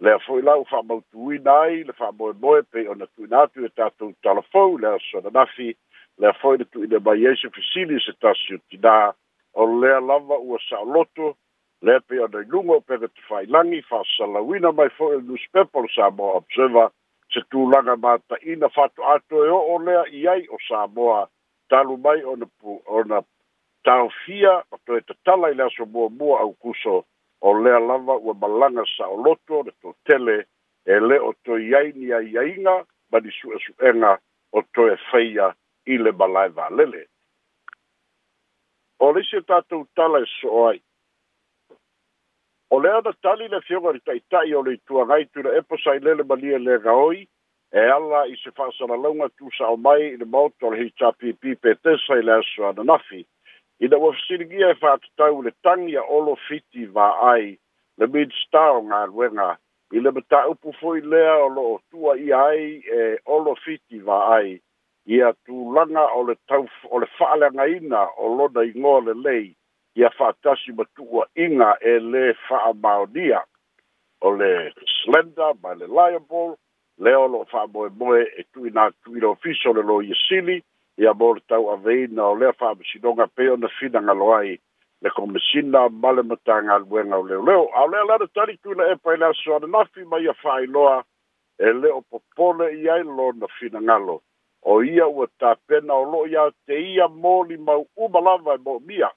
lea 0.00 0.18
fo'i 0.24 0.40
lau 0.42 0.64
fa'amautūina 0.72 1.60
ai 1.60 1.84
le 1.84 1.92
fa'amoemoe 1.92 2.62
pei 2.72 2.88
ona 2.88 3.06
tuina 3.06 3.44
atu 3.44 3.64
e 3.64 3.68
tatou 3.68 4.12
talafou 4.22 4.78
lea 4.78 4.96
sonanafi 5.10 5.74
le 6.22 6.32
foi 6.38 6.56
de 6.56 6.64
tudo 6.64 7.00
ba 7.00 7.14
yesu 7.16 7.50
fisili 7.50 8.00
se 8.00 8.12
tasio 8.20 8.56
tida 8.70 9.12
o 9.54 9.66
le 9.80 9.88
lava 10.00 10.36
o 10.54 10.56
sa 10.68 10.78
loto 10.86 11.34
le 11.82 11.98
pe 12.06 12.20
o 12.22 12.28
de 12.28 12.44
lungo 12.48 12.78
pe 12.86 12.96
de 12.96 13.08
fai 13.28 13.46
langi 13.46 13.82
fa 13.82 13.98
sala 14.16 14.38
wina 14.40 14.70
mai 14.72 14.88
fo 14.96 15.10
e 15.18 15.20
dus 15.20 15.42
pe 15.52 15.64
por 15.72 15.90
sa 15.90 16.10
bo 16.10 16.30
observa 16.38 16.90
se 17.32 17.40
tu 17.50 17.66
langa 17.72 17.96
mata 17.96 18.36
ina 18.46 18.68
fatu 18.68 19.02
ato 19.04 19.44
e 19.44 19.50
o 19.50 19.78
le 19.86 19.94
iai 20.18 20.46
o 20.54 20.56
sa 20.68 20.86
bo 20.86 21.26
talu 21.68 21.96
mai 22.04 22.22
o 22.22 22.36
na 22.36 22.46
pu 22.60 22.78
o 22.86 23.02
na 23.02 23.18
tau 23.82 24.08
fia 24.24 24.62
o 24.70 24.76
to 24.86 24.96
e 24.98 25.00
te 25.00 25.14
tala 25.24 25.50
i 25.50 25.54
laso 25.54 25.86
bua 25.86 26.08
bua 26.08 26.38
au 26.46 26.52
kuso 26.54 27.02
o 27.40 27.50
le 27.62 27.72
lava 27.86 28.14
o 28.14 28.34
malanga 28.34 28.84
sa 28.96 29.08
o 29.10 29.16
loto 29.24 29.62
de 29.66 29.74
to 29.82 29.90
tele 30.06 30.38
e 30.86 31.00
le 31.00 31.18
o 31.18 31.32
to 31.44 31.58
iai 31.58 31.90
ni 31.96 32.12
a 32.14 32.22
iainga 32.22 32.76
ma 33.10 33.18
di 33.20 33.30
su 33.34 33.50
e 33.50 33.58
su 33.58 33.74
enga 33.82 34.14
o 34.52 34.62
to 34.72 34.86
e 34.86 34.96
feia 35.10 35.50
i 35.86 35.98
le 35.98 36.12
malai 36.12 36.48
valele. 36.54 37.04
O 39.00 39.10
lisi 39.14 39.40
tātou 39.48 39.84
tala 39.96 40.20
e 40.22 40.28
so 40.36 40.64
ai. 40.68 40.78
O 42.72 42.78
lea 42.80 43.00
da 43.04 43.12
tali 43.22 43.48
le 43.52 43.60
fionga 43.66 43.92
ni 43.92 44.00
tai 44.06 44.20
tai 44.32 44.52
o 44.56 44.62
le 44.62 44.76
tua 44.86 45.04
ngai 45.06 45.24
tu 45.34 45.42
na 45.42 45.50
epo 45.58 45.76
sai 45.84 45.98
lele 46.04 46.24
malia 46.28 46.58
le 46.58 46.78
gaoi, 46.84 47.26
e 47.72 47.80
ala 47.96 48.24
i 48.30 48.36
se 48.44 48.50
whaasana 48.56 48.96
launga 49.00 49.28
tu 49.36 49.50
sa 49.58 49.68
o 49.72 49.76
mai 49.76 50.06
i 50.12 50.16
le 50.20 50.24
mauta 50.26 50.66
o 50.66 50.70
le 50.72 50.78
hei 50.84 50.92
tāpi 51.00 51.32
e 51.32 51.36
pi 51.40 51.54
pe 51.60 51.74
te 51.82 51.96
sai 52.06 52.22
le 52.22 52.32
aso 52.38 52.66
ana 52.70 52.82
nafi. 52.92 53.26
I 53.80 53.88
na 53.90 53.98
wafisirigia 53.98 54.70
e 54.72 54.78
whaatatau 54.80 55.42
le 55.44 55.50
tangia 55.66 56.04
olo 56.06 56.36
fiti 56.48 56.86
va 56.86 57.10
ai 57.34 57.56
le 57.98 58.06
midstar 58.06 58.78
o 58.78 58.82
ngā 58.86 59.02
ruenga 59.10 59.50
i 59.92 60.00
le 60.00 60.10
mata 60.14 60.44
upu 60.48 60.72
fwoi 60.78 61.00
lea 61.02 61.34
o 61.44 61.48
lo 61.52 61.64
tua 61.90 62.14
i 62.16 62.30
ai 62.32 62.68
e 63.00 63.16
olo 63.26 63.54
fiti 63.64 63.98
va 64.00 64.20
ai 64.36 64.60
ia 65.06 65.32
tulaga 65.46 66.06
o 66.14 66.22
le 66.22 66.34
tau 66.46 66.66
o 66.90 66.98
le 66.98 67.06
fa'aleagaina 67.18 68.06
o 68.18 68.28
lona 68.38 68.62
igoa 68.64 69.00
lelei 69.00 69.54
ia 69.96 70.10
fa'atasi 70.10 70.72
ma 70.76 70.84
tu'uaʻiga 70.96 71.74
e 71.80 71.94
lē 71.98 72.32
fa'amaonia 72.48 73.42
o 74.20 74.30
le 74.38 74.72
slender 74.86 75.54
ma 75.62 75.74
le 75.74 75.86
liable 75.86 76.54
lea 76.98 77.18
o 77.18 77.26
loo 77.28 77.44
fa'amoemoe 77.50 78.22
e 78.38 78.42
tuuina 78.54 78.90
tuuina 79.02 79.28
ofisa 79.34 79.70
o 79.70 79.74
le 79.74 79.82
lo 79.82 80.00
ia 80.02 80.14
sili 80.28 80.62
ia 80.98 81.12
mo 81.14 81.34
le 81.34 81.40
tau 81.48 81.70
aveina 81.74 82.22
o 82.30 82.36
lea 82.38 82.52
fa'amasinoga 82.52 83.26
pei 83.26 83.48
ona 83.48 83.68
finagalo 83.80 84.34
ai 84.38 84.58
le 85.02 85.10
komasina 85.10 85.88
ma 85.90 86.12
le 86.12 86.22
matagaluega 86.22 87.16
o 87.16 87.22
leoleo 87.22 87.70
ao 87.74 87.88
lea 87.90 88.04
lana 88.06 88.26
tali 88.34 88.56
tuina 88.62 88.84
e 88.94 88.96
pai 89.02 89.16
le 89.16 89.26
aso 89.26 89.54
ananafi 89.56 90.04
ma 90.04 90.18
ia 90.22 90.32
fa'ailoa 90.32 91.02
e 91.58 91.72
lē 91.80 91.90
o 91.90 92.00
popole 92.10 92.70
i 92.78 92.86
ai 92.88 93.02
lona 93.02 93.46
finagalo 93.58 94.22
o 94.62 94.82
ia 94.82 95.06
ua 95.06 95.26
tapena 95.38 95.94
o 95.94 96.04
loo 96.04 96.26
iā 96.26 96.44
te 96.66 96.78
ia 96.80 97.08
moli 97.08 97.56
mau 97.56 97.86
uma 97.96 98.20
lava 98.20 98.54
e 98.54 98.58
mia. 98.58 98.62
moʻomia 98.62 99.10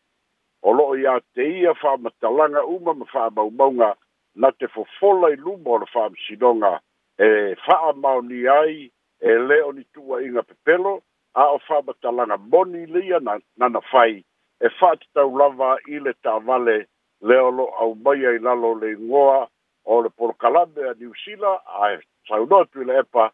o 0.64 0.72
loo 0.74 0.96
iā 0.96 1.20
te 1.34 1.42
ia 1.60 1.74
fa'amatalaga 1.74 2.64
uma 2.66 2.94
ma 2.94 3.06
fa'amaumauga 3.06 3.96
na 4.36 4.52
te 4.52 4.68
fofola 4.68 5.30
i 5.34 5.36
luma 5.36 5.70
o 5.70 5.78
le 5.78 5.86
fa'amasinoga 5.86 6.80
e 7.20 7.56
fa'amaoni 7.66 8.48
ai 8.48 8.92
e 9.22 9.30
lē 9.38 9.62
o 9.68 9.72
ni 9.72 9.84
tu'uaʻiga 9.94 10.42
pepelo 10.48 11.00
a 11.34 11.46
o 11.54 11.58
fa'amatalaga 11.60 12.38
moni 12.38 12.86
lia 12.86 13.20
na 13.20 13.38
na 13.58 13.82
fai 13.92 14.24
e 14.62 14.70
fa'atatau 14.80 15.38
lava 15.38 15.78
i 15.88 16.00
le 16.00 16.14
vale 16.24 16.86
lea 17.22 17.44
o 17.44 17.50
loo 17.52 17.72
aumai 17.80 18.26
ai 18.26 18.40
lalo 18.40 18.74
le 18.82 18.96
ngoa 18.98 19.48
o 19.86 20.02
le 20.02 20.10
polokalame 20.10 20.90
a 20.90 20.94
niusila 20.98 21.62
ae 21.84 22.02
saunoa 22.28 22.66
tui 22.66 22.86
le 22.86 22.98
epa 23.00 23.32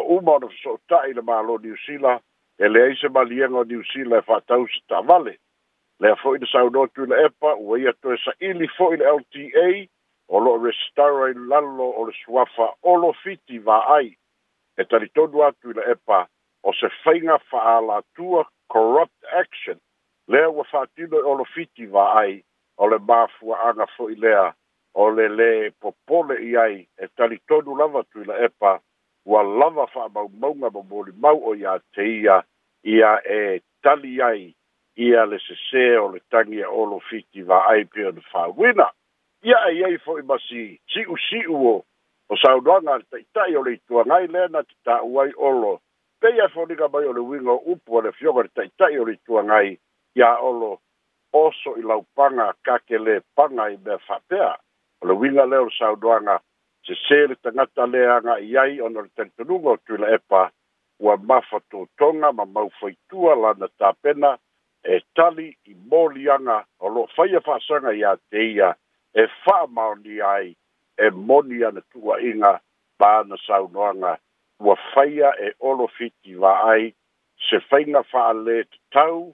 ua 0.00 0.20
uma 0.20 0.38
so 0.40 0.48
fesoota'i 0.48 1.14
le 1.14 1.22
mālo 1.22 1.54
niusila 1.62 2.14
e 2.58 2.68
leai 2.74 2.96
se 3.00 3.08
malieaga 3.14 3.58
o 3.60 3.64
niusila 3.64 4.18
e 4.18 4.22
fa'atau 4.22 4.62
se 4.68 4.82
Le 4.92 5.38
lea 6.08 6.16
fo'i 6.22 6.38
le 6.38 6.46
saunotu 6.46 6.92
tu 6.94 7.04
le 7.10 7.16
epa 7.26 7.50
ua 7.66 7.78
ia 7.78 7.92
toe 8.02 8.16
sa'ili 8.16 8.66
fo'i 8.76 8.96
le 8.96 9.04
lta 9.04 9.88
o 10.34 10.38
lo'o 10.44 10.58
restara 10.64 11.28
i 11.30 11.34
lalo 11.34 11.86
o 11.98 12.04
le 12.06 12.12
suafa 12.24 12.74
olofiti 12.82 13.62
ai 13.96 14.16
e 14.76 14.84
talitonu 14.84 15.42
atu 15.42 15.70
i 15.70 15.74
le 15.74 15.82
epa 15.90 16.26
o 16.64 16.72
se 16.72 16.88
faiga 17.04 17.38
fa'alatua 17.50 18.44
corrupt 18.68 19.22
action 19.40 19.78
lea 20.28 20.48
ua 20.50 20.64
fa'atino 20.64 21.16
e 21.18 21.22
olofiti 21.22 21.88
ai 21.94 22.42
o 22.76 22.88
le 22.88 22.98
mafua 22.98 23.56
māfua'aga 23.56 23.86
fo'i 23.96 24.14
lea 24.16 24.54
o 24.94 25.10
le 25.10 25.28
le 25.28 25.70
popole 25.80 26.34
i 26.42 26.56
ai 26.56 26.86
e 26.98 27.06
talitonu 27.16 27.76
lava 27.78 28.02
tu 28.02 28.20
i 28.22 28.24
le 28.24 28.34
epa 28.44 28.80
ua 29.26 29.42
lava 29.42 29.86
fa'amaumauga 29.86 30.70
mamolimau 30.70 31.38
o 31.48 31.54
iā 31.56 31.78
te 31.94 32.04
ia 32.20 32.42
ia 32.84 33.10
e 33.24 33.60
tali 33.82 34.20
ai 34.22 34.52
ia 34.96 35.24
le 35.24 35.38
sesē 35.40 35.96
o 36.00 36.08
le 36.12 36.20
tagi 36.30 36.60
e 36.60 36.66
olofiti 36.82 37.42
va'ai 37.42 37.84
pe 37.88 38.04
ona 38.10 38.20
fāuina 38.32 38.90
ia 39.42 39.58
e 39.70 39.74
iai 39.80 39.96
fo'i 39.98 40.22
ma 40.22 40.36
si 40.48 40.78
si'usi'u 40.92 41.56
o 41.72 41.76
o 42.28 42.36
saunoaga 42.36 42.92
a 42.94 42.98
le 42.98 43.04
ta'ita'i 43.10 43.56
o 43.56 43.62
le 43.64 43.72
ituagai 43.80 44.26
lea 44.28 44.48
na 44.48 44.60
te 44.62 44.74
ta'u 44.84 45.18
ai 45.22 45.32
olo 45.36 45.78
pei 46.20 46.40
ai 46.40 46.48
foniga 46.52 46.88
mai 46.92 47.04
o 47.08 47.12
le 47.12 47.20
uiga 47.20 47.50
o 47.52 47.62
upu 47.72 47.98
a 47.98 48.02
le 48.04 48.08
afioga 48.12 48.42
le 48.44 48.48
ta'ita'i 48.54 48.98
o 48.98 49.04
le 49.08 49.12
ituagai 49.16 49.78
iā 50.20 50.34
olo 50.40 50.78
oso 51.32 51.76
i 51.80 51.82
laupaga 51.82 52.52
kake 52.64 52.98
lē 53.00 53.20
paga 53.36 53.70
i 53.72 53.76
mea 53.86 53.98
fa'apea 53.98 54.52
o 55.00 55.06
le 55.08 55.12
uiga 55.14 55.48
lea 55.48 55.60
o 55.64 55.72
le 55.72 55.78
saunoaga 55.78 56.40
se 56.86 56.94
se 57.08 57.26
le 57.28 57.34
tangata 57.36 57.86
le 57.86 58.00
anga 58.12 58.34
yai 58.38 58.56
ai 58.62 58.80
ono 58.80 59.00
le 59.02 59.08
tentunungo 59.16 59.76
tu 59.84 59.96
la 59.96 60.08
epa 60.16 60.50
ua 61.00 61.16
mafa 61.16 61.58
tonga 61.98 62.32
ma 62.32 62.44
mau 62.44 62.68
whaitua 62.82 63.34
la 63.42 63.50
na 63.58 63.68
tapena 63.80 64.30
e 64.84 64.96
tali 65.16 65.48
i 65.64 65.72
mōli 65.90 66.28
anga 66.36 66.58
o 66.84 66.88
lo 66.88 67.06
whaia 67.16 67.40
whaasanga 67.46 67.92
i 68.00 68.04
a 68.04 68.12
te 68.30 68.40
ia 68.56 68.70
e 69.14 69.22
wha 69.44 69.58
maoni 69.76 70.20
ai 70.20 70.56
e 70.96 71.06
moni 71.28 71.64
ana 71.64 71.80
tua 71.92 72.14
inga 72.20 72.52
bāna 73.00 73.36
saunoanga 73.46 74.12
ua 74.60 74.74
whaia 74.94 75.32
e 75.46 75.54
olo 75.60 75.86
fiti 75.96 76.36
wa 76.36 76.52
ai 76.72 76.92
se 77.48 77.56
whainga 77.70 78.02
wha 78.12 78.24
le 78.44 78.64
tau 78.92 79.32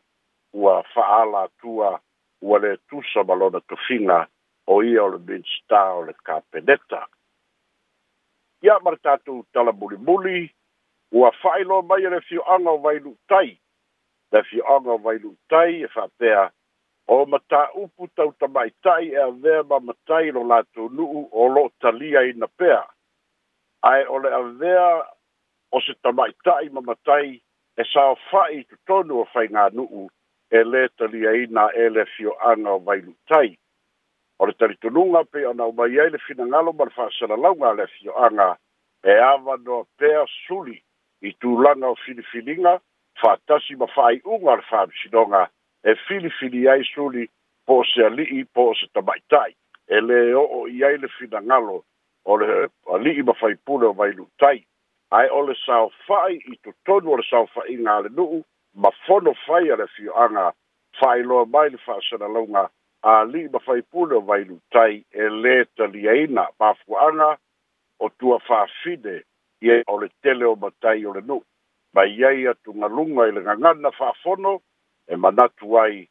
ua 0.54 0.84
wha 0.94 1.02
ala 1.22 1.42
tua 1.60 1.98
ua 2.46 2.58
le 2.62 2.76
tusa 2.88 3.24
malona 3.24 3.60
tofinga 3.68 4.26
o 4.66 4.82
ia 4.82 5.02
o 5.04 5.08
le 5.10 5.18
minstā 5.18 5.80
o 5.98 6.04
le 6.06 6.14
kāpeneta 6.26 7.02
ia 8.62 8.78
ma 8.84 8.90
le 8.90 8.98
muli 9.16 9.44
talamulimuli 9.52 10.50
ua 11.12 11.30
fa'ailoa 11.32 11.82
mai 11.82 12.06
ale 12.06 12.20
fio'aga 12.28 12.70
o 12.70 12.76
vailu'utai 12.84 13.50
le 14.32 14.42
fio'aga 14.48 14.90
o 14.92 14.98
vailu'utai 15.04 15.74
e 15.84 15.88
fa'apea 15.94 16.42
o 17.14 17.26
mataupu 17.26 18.02
tau 18.16 18.30
tama'ita'i 18.40 19.08
e 19.12 19.16
avea 19.28 19.62
ma 19.70 19.78
matai 19.88 20.30
lo 20.32 20.42
latou 20.50 20.88
nu'u 20.96 21.20
o 21.32 21.42
lo'o 21.54 21.70
talia 21.80 22.20
ina 22.30 22.48
pea 22.58 22.82
ae 23.90 24.04
o 24.12 24.16
a 24.32 24.36
avea 24.38 24.86
o 25.72 25.80
se 25.80 25.94
tai 26.44 26.68
ma 26.72 26.80
matai 26.80 27.42
e 27.80 27.84
sa 27.84 27.90
saofa'i 27.92 28.64
tonu 28.86 29.14
o 29.20 29.24
faigānu'u 29.32 30.02
e 30.50 30.58
lē 30.70 30.82
taliaina 30.98 31.62
e 31.82 31.88
le 31.90 32.04
fio'aga 32.14 32.70
e 32.70 32.74
o 32.74 32.78
vailu'utai 32.78 33.58
o 34.40 34.46
le 34.46 34.54
talitonuga 34.56 35.20
pe 35.32 35.44
ona 35.46 35.64
umai 35.68 35.98
ai 36.00 36.10
le 36.10 36.18
finagalo 36.18 36.72
ma 36.72 36.84
le 36.84 36.90
fa'asalalauga 36.96 37.66
a 37.70 37.74
le 37.76 37.82
afio'aga 37.82 38.48
e 39.04 39.12
ava 39.32 39.54
noa 39.60 39.84
pea 39.98 40.24
suli 40.46 40.78
i 41.20 41.30
tulaga 41.40 41.88
o 41.88 41.94
filifiliga 42.04 42.72
fa'atasi 43.20 43.76
ma 43.76 43.86
fa'ai'uga 43.96 44.50
o 44.52 44.56
le 44.56 44.64
fa'amasinoga 44.70 45.42
e 45.84 45.94
filifili 46.08 46.68
ai 46.72 46.84
suli 46.94 47.28
po 47.66 47.82
o 47.82 47.84
se 47.84 48.00
ali'i 48.08 48.44
po 48.48 48.70
o 48.70 48.74
se 48.80 48.88
tama'itai 48.96 49.52
e 49.96 50.00
lē 50.08 50.20
o'o 50.42 50.64
i 50.72 50.80
ai 50.88 50.96
le 50.96 51.12
finagalo 51.20 51.84
o 52.24 52.36
le 52.40 52.66
ali'i 52.96 53.22
ma 53.22 53.36
faipule 53.42 53.92
o 53.92 53.94
mailu'utai 54.00 54.64
ae 55.20 55.28
o 55.36 55.44
le 55.50 55.54
saofa'i 55.66 56.40
i 56.52 56.56
totonu 56.64 57.12
o 57.12 57.20
le 57.20 57.28
saofa'iga 57.30 57.92
a 57.96 58.00
le 58.08 58.16
nu'u 58.16 58.40
ma 58.80 58.88
fono 59.04 59.36
fai 59.46 59.68
a 59.70 59.76
le 59.76 59.84
afio'aga 59.88 60.48
fa'ailoa 61.00 61.44
mai 61.52 61.76
le 61.76 61.78
fa'asalalauga 61.86 62.70
a 63.02 63.12
li 63.24 63.46
ma 63.52 63.58
fai 63.64 63.82
pule 63.82 64.14
o 64.18 64.20
vai 64.20 64.44
lutai 64.44 65.04
e 65.10 65.28
le 65.42 65.64
taliaina 65.76 66.46
mafuanga 66.58 67.36
o 68.00 68.08
tua 68.18 68.38
fafide 68.40 69.22
ia 69.62 69.82
o 69.86 69.98
le 70.00 70.08
tele 70.22 70.44
o 70.44 70.56
matai 70.56 71.06
o 71.06 71.12
le 71.14 71.20
nu. 71.20 71.40
Ma 71.94 72.04
ia 72.06 72.30
ia 72.32 72.54
tu 72.54 72.72
ngalunga 72.74 73.24
i 73.28 73.32
le 73.32 73.40
ngangana 73.40 73.90
fafono 73.90 74.60
e 75.08 75.16
manatu 75.16 75.78
ai 75.80 76.08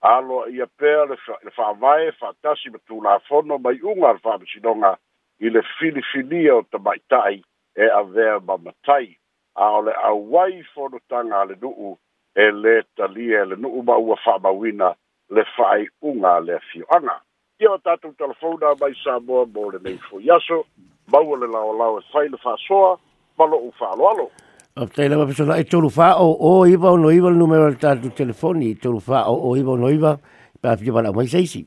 alo 0.00 0.46
ia 0.50 0.66
pea 0.66 1.04
le 1.06 1.50
fawae 1.50 2.12
fatasi 2.12 2.70
ma 2.70 2.78
tu 2.86 3.00
lafono 3.02 3.58
mai 3.58 3.80
unga 3.82 4.08
al 4.08 4.18
fawamishinonga 4.18 4.96
i 5.38 5.48
le 5.50 5.62
filifilia 5.78 6.54
o 6.56 6.62
tamaitai 6.62 7.44
e 7.76 7.84
avea 7.88 8.40
ma 8.40 8.56
matai 8.56 9.18
a 9.54 9.66
o 9.78 9.82
le 9.82 9.92
awai 10.02 10.62
fono 10.74 10.98
tanga 11.08 11.44
le 11.44 11.56
nuu 11.62 11.96
e 12.34 12.50
le 12.50 12.82
talia 12.96 13.42
e 13.42 13.46
le 13.46 13.56
nuu 13.56 13.82
ma 13.82 13.96
ua 13.96 14.16
fawamawina 14.16 14.90
e 14.90 15.03
le 15.30 15.44
fai 15.56 15.88
unga 16.00 16.40
le 16.40 16.60
fio 16.70 16.84
anga. 16.90 17.22
Ia 17.60 17.70
o 17.70 17.78
tatu 17.78 18.12
telefona 18.16 18.74
mai 18.80 18.94
sa 19.02 19.18
moa 19.20 19.46
mo 19.46 19.70
le 19.70 19.78
nei 19.82 19.96
fo 20.08 20.20
yaso, 20.20 20.66
mau 21.12 21.34
le 21.36 21.46
lao 21.46 21.72
lao 21.76 21.98
e 21.98 22.02
fai 22.12 22.28
le 22.28 22.36
faa 22.36 22.56
soa, 22.66 22.98
malo 23.38 23.56
u 23.62 23.70
faa 23.72 23.94
lo 23.96 24.08
alo. 24.10 24.30
Ok, 24.76 24.90
te 24.92 25.08
lewa 25.08 25.24
pisona, 25.26 25.56
e 25.58 25.64
tolu 25.64 25.88
faa 25.88 26.18
o 26.18 26.32
o 26.40 26.66
iwa 26.66 26.90
o 26.92 26.96
no 26.96 27.10
iwa 27.10 27.30
le 27.30 27.36
numero 27.36 27.68
le 27.68 27.76
tatu 27.76 28.10
telefoni, 28.10 28.70
e 28.70 28.74
tolu 28.76 28.98
faa 29.00 29.30
o 29.30 29.50
o 29.52 29.56
iwa 29.56 29.72
o 29.72 29.76
no 29.76 29.90
iwa, 29.90 30.18
pa 30.60 30.76
fio 30.76 30.94
wala 30.94 31.12
mai 31.12 31.26
seisi. 31.28 31.64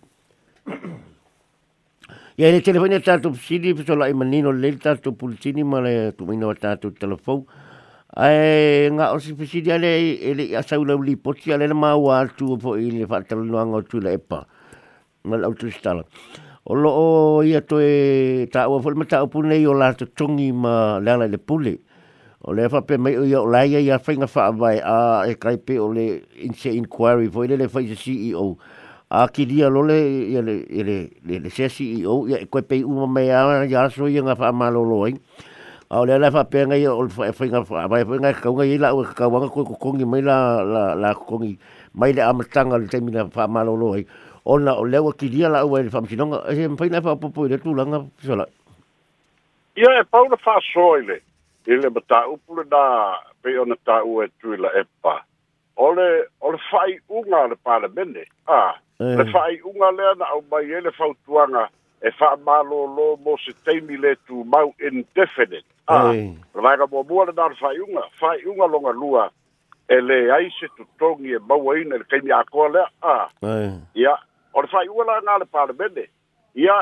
Ia 2.38 2.52
le 2.52 2.60
telefoni 2.62 2.96
e 2.96 3.00
tatu 3.00 3.32
pisini, 3.32 3.74
pisona 3.74 4.08
e 4.10 4.14
manino 4.14 4.52
le 4.52 4.76
tatu 4.78 5.16
pulitini, 5.16 5.64
ma 5.64 5.80
le 5.80 6.12
tumino 6.14 6.50
o 6.50 6.54
tatu 6.54 6.92
telefoni, 6.92 7.46
ae 8.18 8.88
eh, 8.90 8.92
nga 8.98 9.14
o 9.14 9.20
si 9.22 9.36
fisidi 9.38 9.70
ale 9.70 10.18
ele 10.26 10.50
ia 10.50 10.64
sa 10.66 10.80
ula 10.82 10.96
uli 10.98 11.14
poti 11.16 11.54
ale 11.54 11.70
na 11.70 11.78
mau 11.78 12.10
atu 12.10 12.58
po 12.58 12.74
i 12.74 12.90
le 12.90 13.06
fatalo 13.06 13.46
no 13.46 13.60
anga 13.62 13.84
tu 13.86 14.02
la 14.02 14.10
epa 14.18 14.40
na 15.24 15.38
la 15.38 15.46
utu 15.52 15.70
stala 15.70 16.02
o 16.66 16.74
lo 16.74 16.90
o 16.90 17.44
ia 17.46 17.62
to 17.62 17.78
e 17.78 18.50
ta 18.50 18.66
o 18.74 18.80
fol 18.82 18.98
mata 18.98 19.22
o 19.22 19.30
pune 19.30 19.62
yo 19.62 19.76
la 19.78 19.94
to 19.94 20.08
tongi 20.18 20.50
ma 20.52 20.98
la 20.98 21.14
le 21.30 21.38
pule 21.38 21.76
o 22.42 22.58
le 22.58 22.66
fa 22.70 22.82
pe 22.82 22.98
mai 22.98 23.14
o 23.22 23.22
yo 23.24 23.46
la 23.46 23.62
ia 23.70 23.78
ia 23.86 24.00
fa 24.02 24.18
nga 24.18 24.26
fa 24.26 24.50
a 24.50 25.28
e 25.30 25.38
kai 25.38 25.58
pe 25.62 25.78
o 25.78 25.94
le 25.94 26.26
inse 26.42 26.74
inquiry 26.74 27.30
fo 27.30 27.44
ile 27.46 27.54
le 27.56 27.70
fa 27.70 27.86
se 27.86 27.94
ceo 27.94 28.58
a 29.14 29.30
ki 29.30 29.46
dia 29.46 29.70
lo 29.70 29.86
le 29.86 30.00
e 30.26 30.42
e 30.74 30.82
le 31.46 31.50
se 31.54 31.70
ceo 31.70 32.26
ia 32.28 32.42
e 32.42 32.50
kai 32.50 32.64
pe 32.66 32.82
u 32.82 32.98
ma 32.98 33.06
mai 33.06 33.30
a 33.30 33.62
ia 33.64 33.88
so 33.94 34.10
ia 34.10 34.26
nga 34.26 34.34
fa 34.34 34.50
ma 34.52 34.74
lo 34.74 34.82
o 35.90 36.06
le 36.06 36.14
ala 36.14 36.32
fapenga 36.32 36.76
i 36.76 36.86
o 36.88 37.02
le 37.02 37.32
fainga 37.32 37.64
mai 37.90 38.04
fainga 38.04 38.34
ka 38.34 38.50
unga 38.52 38.66
i 38.66 38.78
la 38.78 38.92
o 38.94 39.04
e 39.04 39.08
ka 39.16 39.28
wanga 39.28 39.48
ko 39.48 39.64
kongi 39.64 40.06
mai 40.06 40.22
la 40.22 40.62
la 40.64 40.82
la 40.96 41.14
kongi 41.16 41.58
mai 41.96 42.12
le 42.14 42.22
amatanga 42.22 42.78
le 42.78 42.88
te 42.88 43.00
mina 43.00 43.26
fa 43.32 43.48
malolo 43.48 43.94
ai 43.96 44.04
o 44.44 44.58
na 44.60 44.76
o 44.76 45.12
ki 45.16 45.30
dia 45.30 45.50
la 45.50 45.64
o 45.64 45.78
e 45.78 45.84
le 45.84 45.90
fam 45.90 46.06
sinonga 46.06 46.44
e 46.52 46.56
se 46.56 46.68
na 46.92 47.02
fa 47.02 47.16
popo 47.16 47.46
i 47.46 47.50
le 47.50 47.58
tu 47.58 47.74
langa 47.74 48.04
sola 48.20 48.44
ia 49.78 50.00
e 50.00 50.04
paula 50.12 50.36
fa 50.36 50.60
soile 50.74 51.22
i 51.68 51.72
le 51.80 51.90
mata 51.90 52.28
upule 52.28 52.68
da 52.68 53.16
pe 53.42 53.56
ona 53.60 53.76
ta 53.86 54.04
u 54.04 54.20
e 54.24 54.28
tu 54.44 54.60
la 54.60 54.68
e 54.76 54.84
pa 55.02 55.24
o 55.78 55.92
le 55.96 56.28
o 56.44 56.52
le 56.52 56.60
fai 56.70 57.00
unga 57.08 57.48
le 57.48 57.56
parlamente 57.64 58.28
a 58.44 58.76
le 59.00 59.24
fai 59.32 59.56
eh. 59.56 59.64
unga 59.64 59.92
le 59.96 60.12
na 60.20 60.36
o 60.36 60.44
mai 60.52 60.68
e 60.68 60.82
le 60.84 60.92
fautuanga 60.92 61.72
e 62.02 62.12
fa 62.12 62.38
malo 62.38 62.86
lo 62.86 63.18
mo 63.18 63.38
se 63.38 63.54
teimi 63.66 63.98
le 63.98 64.16
tu 64.28 64.44
mau 64.46 64.74
indefinite 64.80 65.66
a 65.88 66.10
ah, 66.10 66.14
vaga 66.54 66.86
mo 66.92 67.04
mo 67.04 67.24
le 67.26 67.34
dar 67.34 67.56
fa 67.56 67.74
yunga 67.74 68.04
fa 68.20 68.38
yunga 68.38 68.66
longa 68.68 68.92
lua 68.92 69.32
ele 69.90 70.32
ai 70.32 70.50
se 70.60 70.68
tu 70.78 70.86
tongi 71.00 71.34
e 71.34 71.40
mau 71.48 71.72
ai 71.72 71.84
nel 71.86 72.04
kemi 72.06 72.32
a 72.32 72.44
kola 72.52 72.86
a 73.02 73.30
ah, 73.42 73.74
ya 73.96 74.14
o 74.54 74.62
le 74.62 74.68
fa 74.68 74.84
yunga 74.86 75.04
la 75.06 75.22
na 75.22 75.38
le 75.38 75.46
par 75.46 75.74
bende 75.74 76.06
ya 76.54 76.78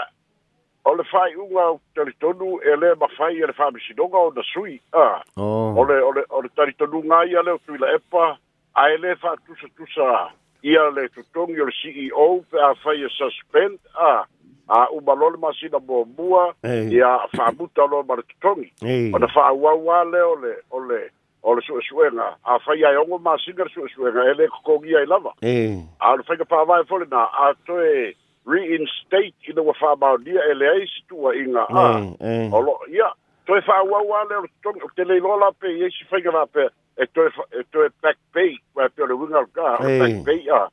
o 0.84 0.96
le 0.96 1.04
fa 1.04 1.30
yunga 1.32 1.80
tele 1.96 2.12
tonu 2.20 2.60
ele 2.62 2.92
e 2.92 2.96
ma 3.00 3.08
fa 3.16 3.32
yele 3.32 3.54
fa 3.54 3.72
mi 3.72 3.80
sidonga 3.88 4.18
o 4.18 4.32
da 4.32 4.44
sui 4.44 4.82
a 4.92 5.00
ah, 5.00 5.24
oh. 5.38 5.72
ole 5.80 5.96
ole 6.12 6.26
ole 6.30 6.50
tari 6.56 6.74
tonu 6.74 7.04
nga 7.06 7.24
ya 7.24 7.42
le 7.42 7.58
tu 7.66 7.78
la 7.80 7.96
epa 7.96 8.38
a 8.76 8.90
ele 8.92 9.16
fa 9.16 9.36
tu 9.46 9.56
se 9.56 9.68
tu 9.78 9.88
sa 9.96 10.28
ia 10.62 10.90
le 10.92 11.08
tu 11.08 11.24
tongi 11.34 11.62
o 11.62 11.66
le 11.72 11.72
CEO 11.72 12.44
fa 12.52 12.74
fa 12.84 12.92
ye 12.94 13.08
suspend 13.16 13.80
a 13.96 14.12
ah, 14.12 14.26
a 14.68 14.88
uh, 14.92 14.98
uma 14.98 15.14
lole 15.14 15.38
masina 15.38 15.80
muamua 15.80 16.56
ia 16.64 16.80
hey. 16.82 17.02
fa'amuta 17.38 17.84
o 17.84 17.88
lole 17.88 18.08
ma 18.08 18.16
le 18.16 18.24
totogi 18.24 18.74
ona 18.82 19.26
hey. 19.28 19.34
fa'auaua 19.34 20.04
le 20.12 20.22
ole 20.22 20.54
ole 20.72 21.12
o 21.46 21.54
le 21.56 21.62
suʻesuʻega 21.62 22.26
a 22.44 22.58
fai 22.66 22.82
ae 22.90 22.98
ogo 22.98 23.20
masiga 23.22 23.64
le 23.64 23.70
suʻesuʻega 23.70 24.24
e 24.32 24.34
lē 24.40 24.48
kokogia 24.50 25.04
i 25.04 25.06
lava 25.06 25.30
a 25.46 26.14
ona 26.14 26.24
faiga 26.26 26.46
fa'avae 26.50 26.86
fole 26.90 27.06
na 27.12 27.28
atoe 27.48 28.16
reinstate 28.50 29.38
i 29.48 29.54
laua 29.54 29.74
fa'amaonia 29.78 30.42
e 30.52 30.56
leai 30.58 30.88
se 30.90 31.04
tuuaʻiga 31.10 31.68
a 31.70 32.50
o 32.50 32.62
loo 32.66 32.80
ia 32.90 33.12
toe 33.46 33.62
fa'auaua 33.62 34.24
le 34.32 34.38
o 34.38 34.42
le 34.42 34.50
totogi 34.64 34.82
o 34.82 34.90
telei 34.98 35.20
loa 35.22 35.38
la 35.46 35.52
pei 35.62 35.84
ai 35.84 35.92
se 35.94 36.10
faiga 36.10 36.32
lapea 36.32 36.70
e 36.98 37.06
toe 37.14 37.30
e 37.60 37.64
toe 37.72 37.90
back 38.02 38.18
pay 38.34 38.58
wa 38.76 38.90
pe 38.90 39.04
e 39.04 39.08
le 39.08 39.14
winga 39.14 39.46
e 39.46 39.50
ka 39.54 39.78
back 39.78 40.26
pay 40.26 40.50
a 40.50 40.66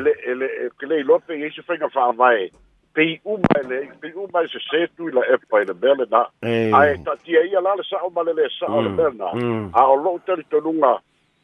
ele 0.00 0.16
ele 0.32 0.46
ke 0.80 0.88
le 0.88 1.02
lo 1.04 1.18
pe 1.26 1.36
ye 1.44 1.50
se 1.52 1.60
fanga 1.68 1.92
fa 1.92 2.08
vai 2.16 2.48
pei 2.94 3.20
uma 3.24 3.42
ele 3.58 3.92
pei 4.00 4.12
uma 4.14 4.46
se 4.48 4.58
se 4.70 4.88
tu 4.96 5.08
la 5.08 5.20
e 5.26 5.38
pai 5.50 5.64
de 5.66 5.74
bele 5.74 6.06
da 6.06 6.30
ai 6.72 6.94
e 6.94 6.98
ta 7.02 7.16
ti 7.16 7.32
e 7.32 7.38
ai 7.38 7.56
ala 7.56 7.74
le 7.74 7.82
sa 7.82 7.98
o 8.06 8.10
male 8.10 8.32
le 8.32 8.46
sa 8.58 8.66
o 8.70 8.82
berna 8.98 9.28
mm, 9.34 9.44
mm. 9.44 9.70
a 9.72 9.82
o 9.92 9.96
lo 9.96 10.12
ter 10.26 10.40
to 10.48 10.58
lunga 10.60 10.94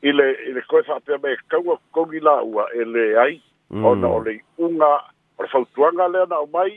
ile 0.02 0.26
ile 0.48 0.62
ko 0.70 0.78
fa 0.86 0.96
pe 1.04 1.14
me 1.22 1.32
ka 1.50 1.58
ua 1.66 1.74
ko 1.92 2.06
gi 2.10 2.20
la 2.22 2.36
ua 2.54 2.64
ele 2.80 3.04
ai 3.24 3.42
mm. 3.70 3.84
o 3.84 3.94
no 3.94 4.12
le 4.24 4.34
unga 4.58 4.92
o 5.38 5.44
fa 5.52 5.58
tu 5.74 5.84
anga 5.84 6.06
le 6.14 6.22
na 6.30 6.38
mai 6.54 6.70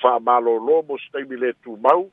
fa 0.00 0.16
malo 0.24 0.56
lo 0.66 0.80
mo 0.88 0.96
stai 1.04 1.24
mi 1.28 1.36
le 1.36 1.52
tu 1.62 1.76
mau 1.84 2.08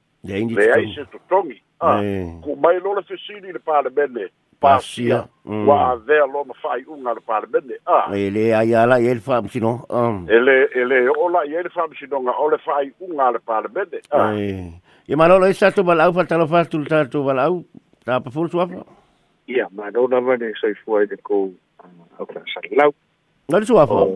le 0.55 0.71
ai 0.75 0.85
se 0.95 1.07
to 1.11 1.17
tongi 1.31 1.57
a 1.79 1.87
ah, 1.87 2.01
ku 2.43 2.51
mai 2.59 2.79
lo 2.83 2.93
le 2.93 3.01
se 3.07 3.15
si 3.15 3.39
ni 3.41 3.51
le 3.51 3.59
pa 3.59 3.79
le 3.81 3.89
bele 3.89 4.27
pasia 4.63 5.17
ua 5.45 5.55
mm. 5.55 5.69
avea 5.69 6.25
loa 6.33 6.45
mafa'ai'uga 6.51 7.09
a 7.11 7.13
le 7.17 7.21
palemene 7.29 7.75
a 7.85 7.91
ah. 7.97 8.05
ah, 8.11 8.15
e 8.19 8.29
lē 8.31 8.43
ai 8.59 8.71
ala 8.83 8.97
ele 8.97 9.05
ah. 9.05 9.09
ai 9.09 9.15
le 9.17 9.23
fa'amasinoga 9.25 10.03
e 10.37 10.39
lē 10.47 10.55
e 10.81 10.85
lē 10.91 10.99
o 11.23 11.27
la'i 11.35 11.57
ai 11.59 11.65
le 11.67 11.71
fa'amasinoga 11.75 12.35
o 12.45 12.49
le 12.53 12.59
fa'ai'uga 12.67 13.27
a 13.27 13.31
le 13.37 13.41
palemene 13.51 14.01
a 14.17 14.25
ia 15.11 15.19
malolo 15.19 15.49
i 15.51 15.57
tatou 15.61 15.85
vala'au 15.91 16.15
fatalofa 16.19 16.61
atu 16.63 16.79
le 16.85 16.91
tatou 16.95 17.25
vala'au 17.27 17.59
tapafulu 18.07 18.53
tuafa 18.55 18.85
ia 19.51 19.67
malou 19.81 20.07
lava 20.15 20.39
le 20.41 20.53
soifua 20.61 21.03
i 21.03 21.09
e 21.11 21.15
le 21.15 21.23
kou 21.27 21.51
au 22.23 22.29
fa'asalalau 22.35 22.93
ga 23.51 23.59
le 23.59 23.67
tuafa 23.73 24.05
oh. 24.07 24.15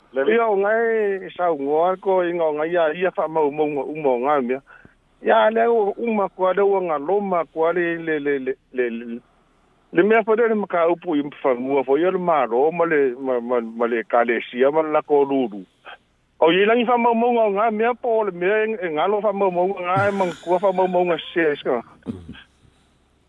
le 0.13 0.23
vi 0.27 0.39
o 0.43 0.55
ngai 0.57 1.23
e 1.25 1.29
sa 1.37 1.51
u 1.51 1.55
ngo 1.57 1.95
ko 2.03 2.21
i 2.23 2.31
ngo 2.35 2.47
ngai 2.55 2.71
ya 2.73 2.83
ia 3.01 3.11
fa 3.15 3.27
mau 3.27 3.51
mau 3.51 3.63
u 3.63 3.95
mo 3.95 4.17
nga 4.23 4.41
mia 4.41 4.59
ya 5.27 5.49
le 5.49 5.67
u 5.71 5.93
uma 6.07 6.27
ko 6.35 6.47
ada 6.49 6.65
u 6.65 6.79
nga 6.83 6.97
lo 6.99 7.21
ma 7.21 7.43
ko 7.53 7.71
le 7.71 7.85
le 8.05 8.19
le 8.25 8.33
le 8.45 8.53
le 8.75 8.89
le 9.95 10.03
mea 10.03 10.23
fa 10.23 10.35
dere 10.35 10.55
maka 10.55 10.83
u 10.91 10.95
pu 10.99 11.15
i 11.15 11.21
fa 11.41 11.53
mu 11.55 11.79
fo 11.87 11.95
yo 11.97 12.11
le 12.11 12.19
ma 12.19 12.43
ro 12.43 12.71
ma 12.71 12.85
le 12.85 13.15
ma 13.23 13.39
ma 13.39 13.61
ma 13.61 13.87
le 13.87 14.03
ka 14.03 14.23
le 14.23 14.39
sia 14.51 14.71
ma 14.71 14.81
la 14.81 15.01
ko 15.01 15.23
lu 15.23 15.47
lu 15.47 15.63
o 16.43 16.51
ye 16.51 16.65
la 16.65 16.75
ni 16.75 16.83
fa 16.85 16.97
mau 16.97 17.15
mau 17.15 17.47
nga 17.55 17.71
mia 17.71 17.93
po 17.93 18.23
le 18.27 18.31
mea 18.31 18.65
e, 18.67 18.75
e 18.83 18.87
nga 18.91 19.07
lo 19.07 19.21
fa 19.21 19.31
mau 19.31 19.47
mau 19.51 19.67
nga 19.69 20.11
ma 20.11 20.25
ko 20.43 20.59
fa 20.59 20.73
mau 20.75 20.87
mau 20.91 21.03
nga 21.07 21.15
se 21.31 21.55
ska 21.55 21.79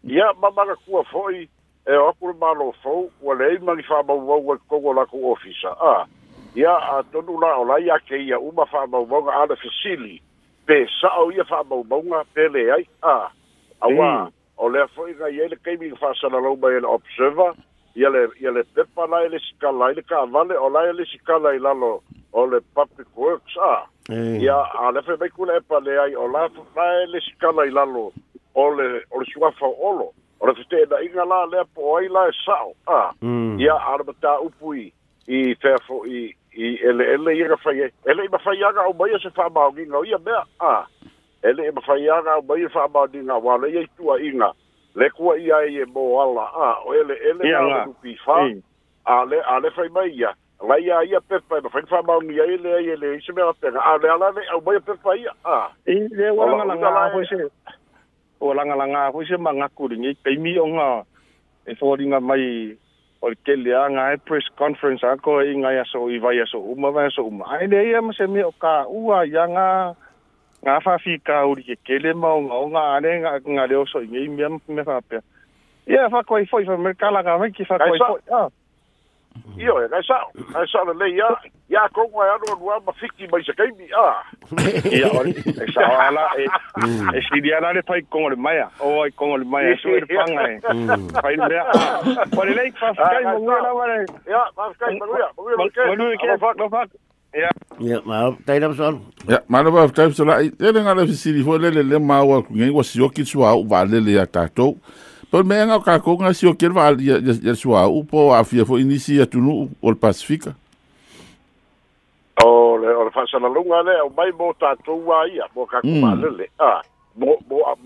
ya 0.02 0.34
ma 0.42 0.50
ma 0.50 0.66
ka 0.66 0.74
ku 0.82 0.98
fo 1.10 1.30
i 1.30 1.46
e 1.86 1.94
o 1.94 2.10
ku 2.18 2.34
ma 2.40 2.50
lo 2.58 2.72
fo 2.82 3.06
wa 3.22 3.34
le 3.38 3.54
ma 3.62 3.74
ni 3.78 3.82
fa 3.86 4.02
mau 4.02 4.18
mau 4.18 4.42
ko 4.68 4.80
ko 4.82 4.92
la 4.98 5.06
ko 5.06 5.30
ofisa 5.30 5.68
a 5.78 5.94
ah, 6.02 6.04
ia 6.54 6.76
a 6.78 7.02
tonu 7.12 7.40
la 7.40 7.54
o 7.56 7.64
lai 7.64 7.90
ake 7.90 8.16
ia 8.26 8.38
uma 8.38 8.66
faamaumauga 8.66 9.32
a 9.32 9.46
le 9.46 9.56
fesili 9.56 10.20
pe 10.66 10.86
sa'o 11.00 11.32
ia 11.32 11.44
faamaumauga 11.44 12.24
pele 12.34 12.72
ai 12.72 12.86
a 13.02 13.28
auā 13.80 14.24
hmm. 14.24 14.32
o 14.56 14.68
lea 14.68 14.86
fo'i 14.94 15.14
gai 15.14 15.32
ai 15.40 15.48
le 15.48 15.56
kaimiga 15.56 15.96
fa'asalalau 15.96 16.56
mai 16.60 16.74
ele 16.76 16.86
observer 16.86 17.52
ia 17.96 18.10
le 18.10 18.28
ia 18.40 18.50
le 18.52 18.62
pepa 18.74 19.06
lae 19.06 19.28
le 19.28 19.38
sikala 19.38 19.86
ai 19.86 19.94
le 19.94 20.02
kavale 20.02 20.56
o 20.58 20.68
lae 20.68 20.92
le 20.92 21.04
sikala 21.06 21.54
i 21.56 21.58
lalo 21.58 21.92
o 22.32 22.46
le 22.46 22.60
public 22.76 23.08
works 23.16 23.56
a 23.70 23.84
hmm. 24.12 24.36
ia 24.40 24.56
a 24.56 24.92
lefa 24.92 25.16
maikula 25.20 25.56
epa 25.62 25.80
le 25.80 25.98
ai 26.00 26.14
o 26.16 26.28
lalae 26.28 27.06
le 27.06 27.20
sikala 27.20 27.64
i 27.64 27.70
lalo 27.72 28.10
o 28.54 28.68
le 28.76 28.90
o 29.10 29.20
le 29.20 29.26
suafaoolo 29.32 30.12
o 30.40 30.46
le 30.46 30.52
fetee'naʻiga 30.60 31.24
la 31.32 31.44
lea 31.46 31.64
po 31.74 31.96
ai 31.96 32.08
lae 32.08 32.30
sa'o 32.44 32.76
a 32.86 33.00
hmm. 33.22 33.56
ia 33.60 33.72
a 33.74 33.96
le 33.96 34.04
matāupu 34.12 34.76
i 34.84 34.90
i 35.26 35.54
fea 35.54 35.78
fo 35.86 36.04
i 36.06 36.34
i 36.52 36.76
ele 36.82 37.04
ele 37.04 37.36
ia 37.36 37.56
fa 37.56 37.72
ia 37.72 37.90
ele 38.04 38.22
ia 38.24 38.38
fa 38.38 38.54
ia 38.54 38.72
ga 38.72 38.88
o 38.88 38.92
baia 38.92 39.18
se 39.18 39.30
fa 39.30 39.48
ba 39.48 39.66
o 39.68 39.72
ginga 39.72 40.02
ia 40.06 40.18
be 40.18 40.30
a 40.60 40.86
ele 41.42 41.62
ia 41.62 41.72
fa 41.86 41.94
ia 41.98 42.22
ga 42.22 42.38
o 42.38 42.42
baia 42.42 42.68
fa 42.68 42.88
ba 42.88 43.06
di 43.06 43.22
na 43.22 43.38
wa 43.38 43.56
le 43.58 43.70
ia 43.70 43.86
tua 43.96 44.18
inga 44.20 44.52
le 44.94 45.10
kua 45.10 45.38
ia 45.38 45.62
e 45.64 45.84
bo 45.84 46.18
ala 46.22 46.44
a 46.50 46.82
o 46.84 46.94
ele 46.94 47.12
ele 47.22 47.48
ia 47.48 47.86
o 47.88 47.92
pi 48.02 48.16
fa 48.24 48.50
a 49.06 49.24
le 49.24 49.38
a 49.46 49.58
le 49.60 49.70
fa 49.70 49.84
mai 49.94 50.10
ia 50.10 50.34
la 50.68 50.78
ia 50.78 51.02
ia 51.04 51.20
pe 51.20 51.38
pa 51.48 51.60
ba 51.60 51.68
fa 51.70 51.80
fa 51.88 52.02
ba 52.02 52.16
o 52.18 52.22
ia 52.22 52.44
ele 52.44 52.68
ia 52.82 52.92
ele 52.94 53.20
se 53.20 53.32
me 53.32 53.42
apega 53.42 53.78
a 53.80 53.96
le 53.98 54.08
ala 54.10 54.30
le 54.30 54.42
o 54.56 54.60
baia 54.60 54.80
pe 54.80 54.92
fa 55.02 55.16
ia 55.16 55.30
a 55.44 55.70
i 55.86 55.94
le 56.10 56.30
wa 56.30 56.50
nga 56.56 56.64
la 56.64 56.74
nga 56.74 57.12
ho 57.14 57.22
se 57.24 57.46
o 58.40 58.54
la 58.54 58.64
nga 58.66 58.74
la 58.74 58.86
nga 58.90 59.06
ho 59.14 59.24
se 59.24 59.36
ma 59.38 59.54
nga 59.54 59.68
ku 59.74 59.86
ringi 59.86 60.14
pe 60.22 60.34
mi 60.36 60.58
o 60.58 60.66
nga 60.66 61.06
e 61.64 61.74
so 61.78 61.94
nga 61.94 62.18
mai 62.20 62.74
o 63.22 63.28
le 63.30 63.36
teleaga 63.46 64.02
ai 64.10 64.18
press 64.28 64.46
conference 64.58 65.06
ako 65.06 65.46
iga 65.46 65.70
ia 65.78 65.84
so 65.86 66.10
iwai 66.10 66.42
a 66.42 66.46
so 66.46 66.58
uma 66.58 66.90
wa 66.90 67.06
so 67.14 67.30
uma 67.30 67.46
ai 67.54 67.68
le 67.70 67.78
ia 67.94 68.02
ma 68.02 68.10
se 68.12 68.26
mea 68.26 68.48
o 68.50 68.54
kāua 68.64 69.20
ia 69.30 69.44
ga 69.56 69.68
ga 70.66 70.76
fafikauri 70.82 71.62
kekele 71.62 72.10
ma 72.18 72.32
ogaoga 72.38 72.82
ale 72.98 73.12
ga 73.22 73.66
leo 73.70 73.84
soigei 73.86 74.26
mea 74.34 74.50
me 74.68 74.82
faapea 74.84 75.22
ia 75.86 76.08
fakoai 76.10 76.50
foi 76.50 76.66
fa 76.66 76.76
mekalaga 76.88 77.38
mai 77.44 77.52
ki 77.54 77.62
fakoai 77.70 77.98
foi 78.06 78.50
Io 79.58 79.74
e 79.84 79.88
sa, 80.06 80.16
e 80.60 80.62
sa 80.68 80.80
le 80.88 81.08
ia, 81.16 81.28
ia 81.70 81.82
con 81.94 82.08
qua 82.12 82.24
ano 82.34 82.52
no 82.56 82.78
va 82.84 82.92
fiki 83.00 83.28
mai 83.32 83.42
se 83.44 83.52
kaimi. 83.56 83.86
Ah. 83.96 84.20
Ia 84.88 85.08
ori, 85.20 85.32
e 85.32 85.66
sa 85.72 85.86
ala 86.06 86.24
e 86.40 86.46
mm. 86.80 87.12
e 87.16 87.20
si 87.26 87.40
dia 87.40 87.60
la 87.60 87.72
le 87.72 87.82
fai 87.82 88.04
con 88.08 88.28
le 88.32 88.36
mai, 88.36 88.60
o 88.78 88.90
vai 89.00 89.12
con 89.14 89.38
le 89.38 89.44
mai 89.44 89.76
su 89.78 89.88
il 89.88 90.04
pan 90.06 90.36
e. 90.36 90.60
Fai 91.20 91.36
le 91.36 91.60
e. 91.60 91.62
mai. 91.64 91.64
Mm. 91.64 92.28
Per 92.36 92.48
lei 92.58 92.70
fa 92.72 92.92
fai 92.94 93.22
mo 93.24 93.56
la 93.60 93.72
vare. 93.80 94.04
Ia, 94.28 94.42
va 94.54 94.70
fai 94.78 94.96
per 95.00 95.08
lui, 95.08 95.22
per 95.36 95.56
lui. 95.96 96.16
Per 96.16 96.56
lui 96.60 96.76
che 96.80 97.44
Ya, 97.44 97.48
ma 98.04 98.28
tai 98.44 98.58
dam 98.58 98.74
so. 98.74 99.00
Ya, 99.28 99.42
ma 99.48 99.62
no 99.62 99.70
va 99.70 99.88
tai 99.88 100.12
so 100.12 100.24
la. 100.24 100.40
Ele 100.40 100.82
ngale 100.82 101.06
fisi 101.06 101.32
di 101.32 101.40
fo 101.42 101.56
le 101.56 101.70
le 101.70 101.98
ma 101.98 102.20
wa 102.22 102.42
ku 102.44 102.52
ngai 102.52 102.68
wa 102.72 102.82
si 102.84 103.00
o 103.00 103.08
ki 103.08 103.24
so 103.24 103.44
au 103.46 103.64
va 103.66 103.84
le 103.84 104.00
le 104.00 104.10
ya 104.20 104.26
tato. 104.26 104.76
Tol 105.32 105.46
me 105.48 105.56
ngau 105.64 105.80
ka 105.80 105.94
ngā 106.04 106.30
sio 106.36 106.50
kere 106.60 106.74
wā 106.76 106.84
alia 106.92 107.16
ya-, 107.16 107.24
ya-, 107.32 107.40
ya 107.48 107.54
sua 107.56 107.86
au 107.88 108.02
fo 108.68 108.76
inisi 108.78 109.16
ya 109.16 109.24
tunu 109.26 109.54
o 109.82 109.88
le 109.88 109.96
Pasifika. 109.96 110.52
O 112.44 112.76
le 112.76 112.88
o 112.92 113.04
le 113.06 113.10
whasalalunga 113.16 113.78
le 113.82 113.94
au 114.04 114.10
mai 114.12 114.28
mō 114.28 114.50
tātou 114.60 115.00
wā 115.08 115.24
ia 115.32 115.46
mō 115.56 115.64
ah, 115.72 115.80
mo 115.84 116.06
mm. 116.06 116.20
lele. 116.24 116.48
mo 117.16 117.36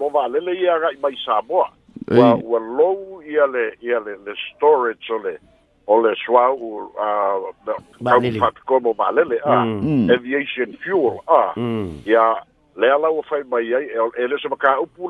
mō 0.00 0.10
wā 0.16 0.26
lele 0.28 0.56
ia 0.58 0.74
ga 0.82 0.90
i 0.90 0.98
mai 1.02 1.14
Samoa. 1.22 1.68
Wa 2.10 2.34
wa 2.34 2.58
low 2.58 3.22
ia 3.22 3.46
le 3.46 3.76
ia 3.80 4.00
le 4.02 4.18
le 4.26 4.34
storage 4.50 5.06
o 5.14 5.20
le 5.22 5.36
o 5.86 6.00
le 6.02 6.14
sua 6.26 6.48
u 6.50 6.90
a 6.98 8.50
komo 8.66 8.90
wā 8.98 9.12
lele 9.14 9.38
mm. 9.46 9.86
mm. 9.86 10.10
aviation 10.18 10.74
fuel 10.82 11.22
a 11.30 11.54
ya 12.10 12.26
le 12.74 12.90
ala 12.90 13.08
o 13.14 13.22
fai 13.22 13.44
mai 13.46 13.70
ai 13.70 13.86
ele 14.18 14.34
le 14.34 14.42
se 14.42 14.48
maka 14.48 14.80
upu 14.82 15.06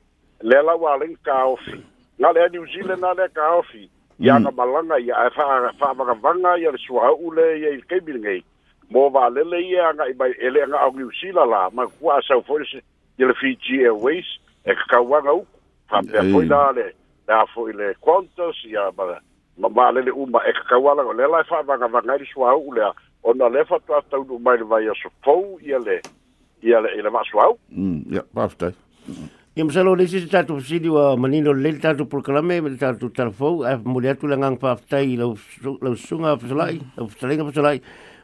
lea 0.49 0.61
lau 0.61 0.87
alegi 0.87 1.15
kaofi 1.23 1.83
ga 2.19 2.31
lea 2.35 2.49
new 2.51 2.65
zealand 2.65 3.03
a 3.03 3.13
lea 3.13 3.29
kaofi 3.29 3.89
ia 4.19 4.39
na 4.39 4.51
mm. 4.51 4.57
malanga 4.57 4.97
ia 4.99 5.15
e 5.27 5.29
fa 5.35 5.45
fa 5.79 5.93
maga 5.93 6.13
vanga 6.13 6.57
ia 6.59 6.71
le 6.71 6.77
sua 6.77 7.13
ule 7.15 7.45
ia 7.59 7.69
il 7.71 7.83
kebil 7.87 8.19
ngai 8.19 8.43
mo 8.91 9.07
va 9.09 9.29
le 9.31 9.43
le 9.47 9.59
ia 9.63 9.87
nga 9.95 10.07
i 10.07 10.13
bai 10.13 10.31
ele 10.47 10.59
nga 10.67 10.77
au 10.83 10.91
ngiu 10.93 11.11
sila 11.21 11.45
la 11.45 11.61
ma 11.71 11.87
kua 11.99 12.19
sa 12.27 12.35
u 12.37 12.41
fōrese 12.43 12.81
i 13.17 13.23
le 13.23 13.33
Fiji 13.39 13.79
Airways 13.87 14.27
e 14.67 14.75
ka 14.75 14.83
kawanga 14.91 15.33
u 15.39 15.43
fa 15.87 16.01
pia 16.03 16.23
mm. 16.23 16.35
fōi 16.35 16.49
la 16.51 16.65
le 16.75 16.85
le 17.29 17.33
a 17.33 17.45
fōi 17.55 17.71
le 17.79 17.95
Qantas 18.03 18.59
ia 18.67 18.89
ma 18.97 19.69
ma 19.79 19.91
le 19.95 20.01
le 20.03 20.11
uma 20.11 20.43
e 20.43 20.51
ka 20.57 20.75
kawala 20.75 21.07
le 21.15 21.27
la 21.31 21.39
e 21.39 21.47
fa 21.47 21.63
maga 21.63 21.87
vanga 21.87 22.19
i 22.19 22.19
le 22.19 22.27
sua 22.33 22.57
ule 22.59 22.83
a 22.91 22.91
o 23.23 23.33
na 23.33 23.47
le 23.47 23.63
fatua 23.71 24.03
tau 24.11 24.25
nu 24.27 24.37
mai 24.39 24.57
le 24.59 24.65
vai 24.67 24.83
a 24.83 24.93
so 24.99 25.07
fōu 25.23 25.63
ia 25.63 25.79
le 25.79 26.01
ia 26.61 26.81
le 26.83 26.91
ia 26.97 27.07
le 27.07 27.09
ma 27.09 27.23
sua 27.31 27.47
u 27.55 27.59
mm, 27.71 28.01
ia 28.11 28.23
pa 28.35 28.51
Ia 29.59 29.65
masalah 29.67 29.91
ni 29.99 30.07
sisi 30.07 30.27
tatu 30.31 30.55
sini 30.63 30.87
wa 30.87 31.17
menino 31.19 31.51
lel 31.53 31.81
tatu 31.83 32.05
perkelame 32.07 32.63
tatu 32.79 33.09
telefon 33.11 33.57
mulai 33.59 33.75
mulia 33.83 34.15
tu 34.15 34.23
lengang 34.31 34.55
faftai 34.57 35.17
lau 35.19 35.35
sunga 35.99 36.37
fasalai 36.39 36.79
mm. 36.79 36.95
lau 36.97 37.07
fasalai 37.11 37.35
fasalai 37.43 37.81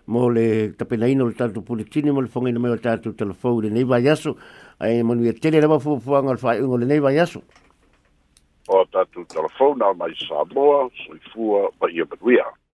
mole 0.07 0.71
tapi 0.79 0.95
nai 0.97 1.11
nol 1.13 1.33
tatu 1.35 1.59
politini 1.61 2.09
mole 2.15 2.27
fongi 2.31 2.53
nama 2.55 2.77
tatu 2.77 3.11
telefon 3.11 3.61
le 3.67 3.69
nei 3.69 3.83
bayaso 3.83 4.37
ai 4.79 5.03
mon 5.03 5.19
wi 5.19 5.33
tele 5.33 5.59
na 5.59 5.77
fu 5.77 5.99
fu 5.99 6.15
angal 6.15 6.37
fai 6.39 6.61
ngol 6.63 6.85
nei 6.87 7.01
bayaso 7.03 7.43
o 8.71 8.85
tatu 8.89 9.25
telefon 9.27 9.75
na 9.77 9.91
mai 9.91 10.15
sabo 10.15 10.87
soifua 11.03 11.67
ba 11.77 11.91
ia 11.91 12.55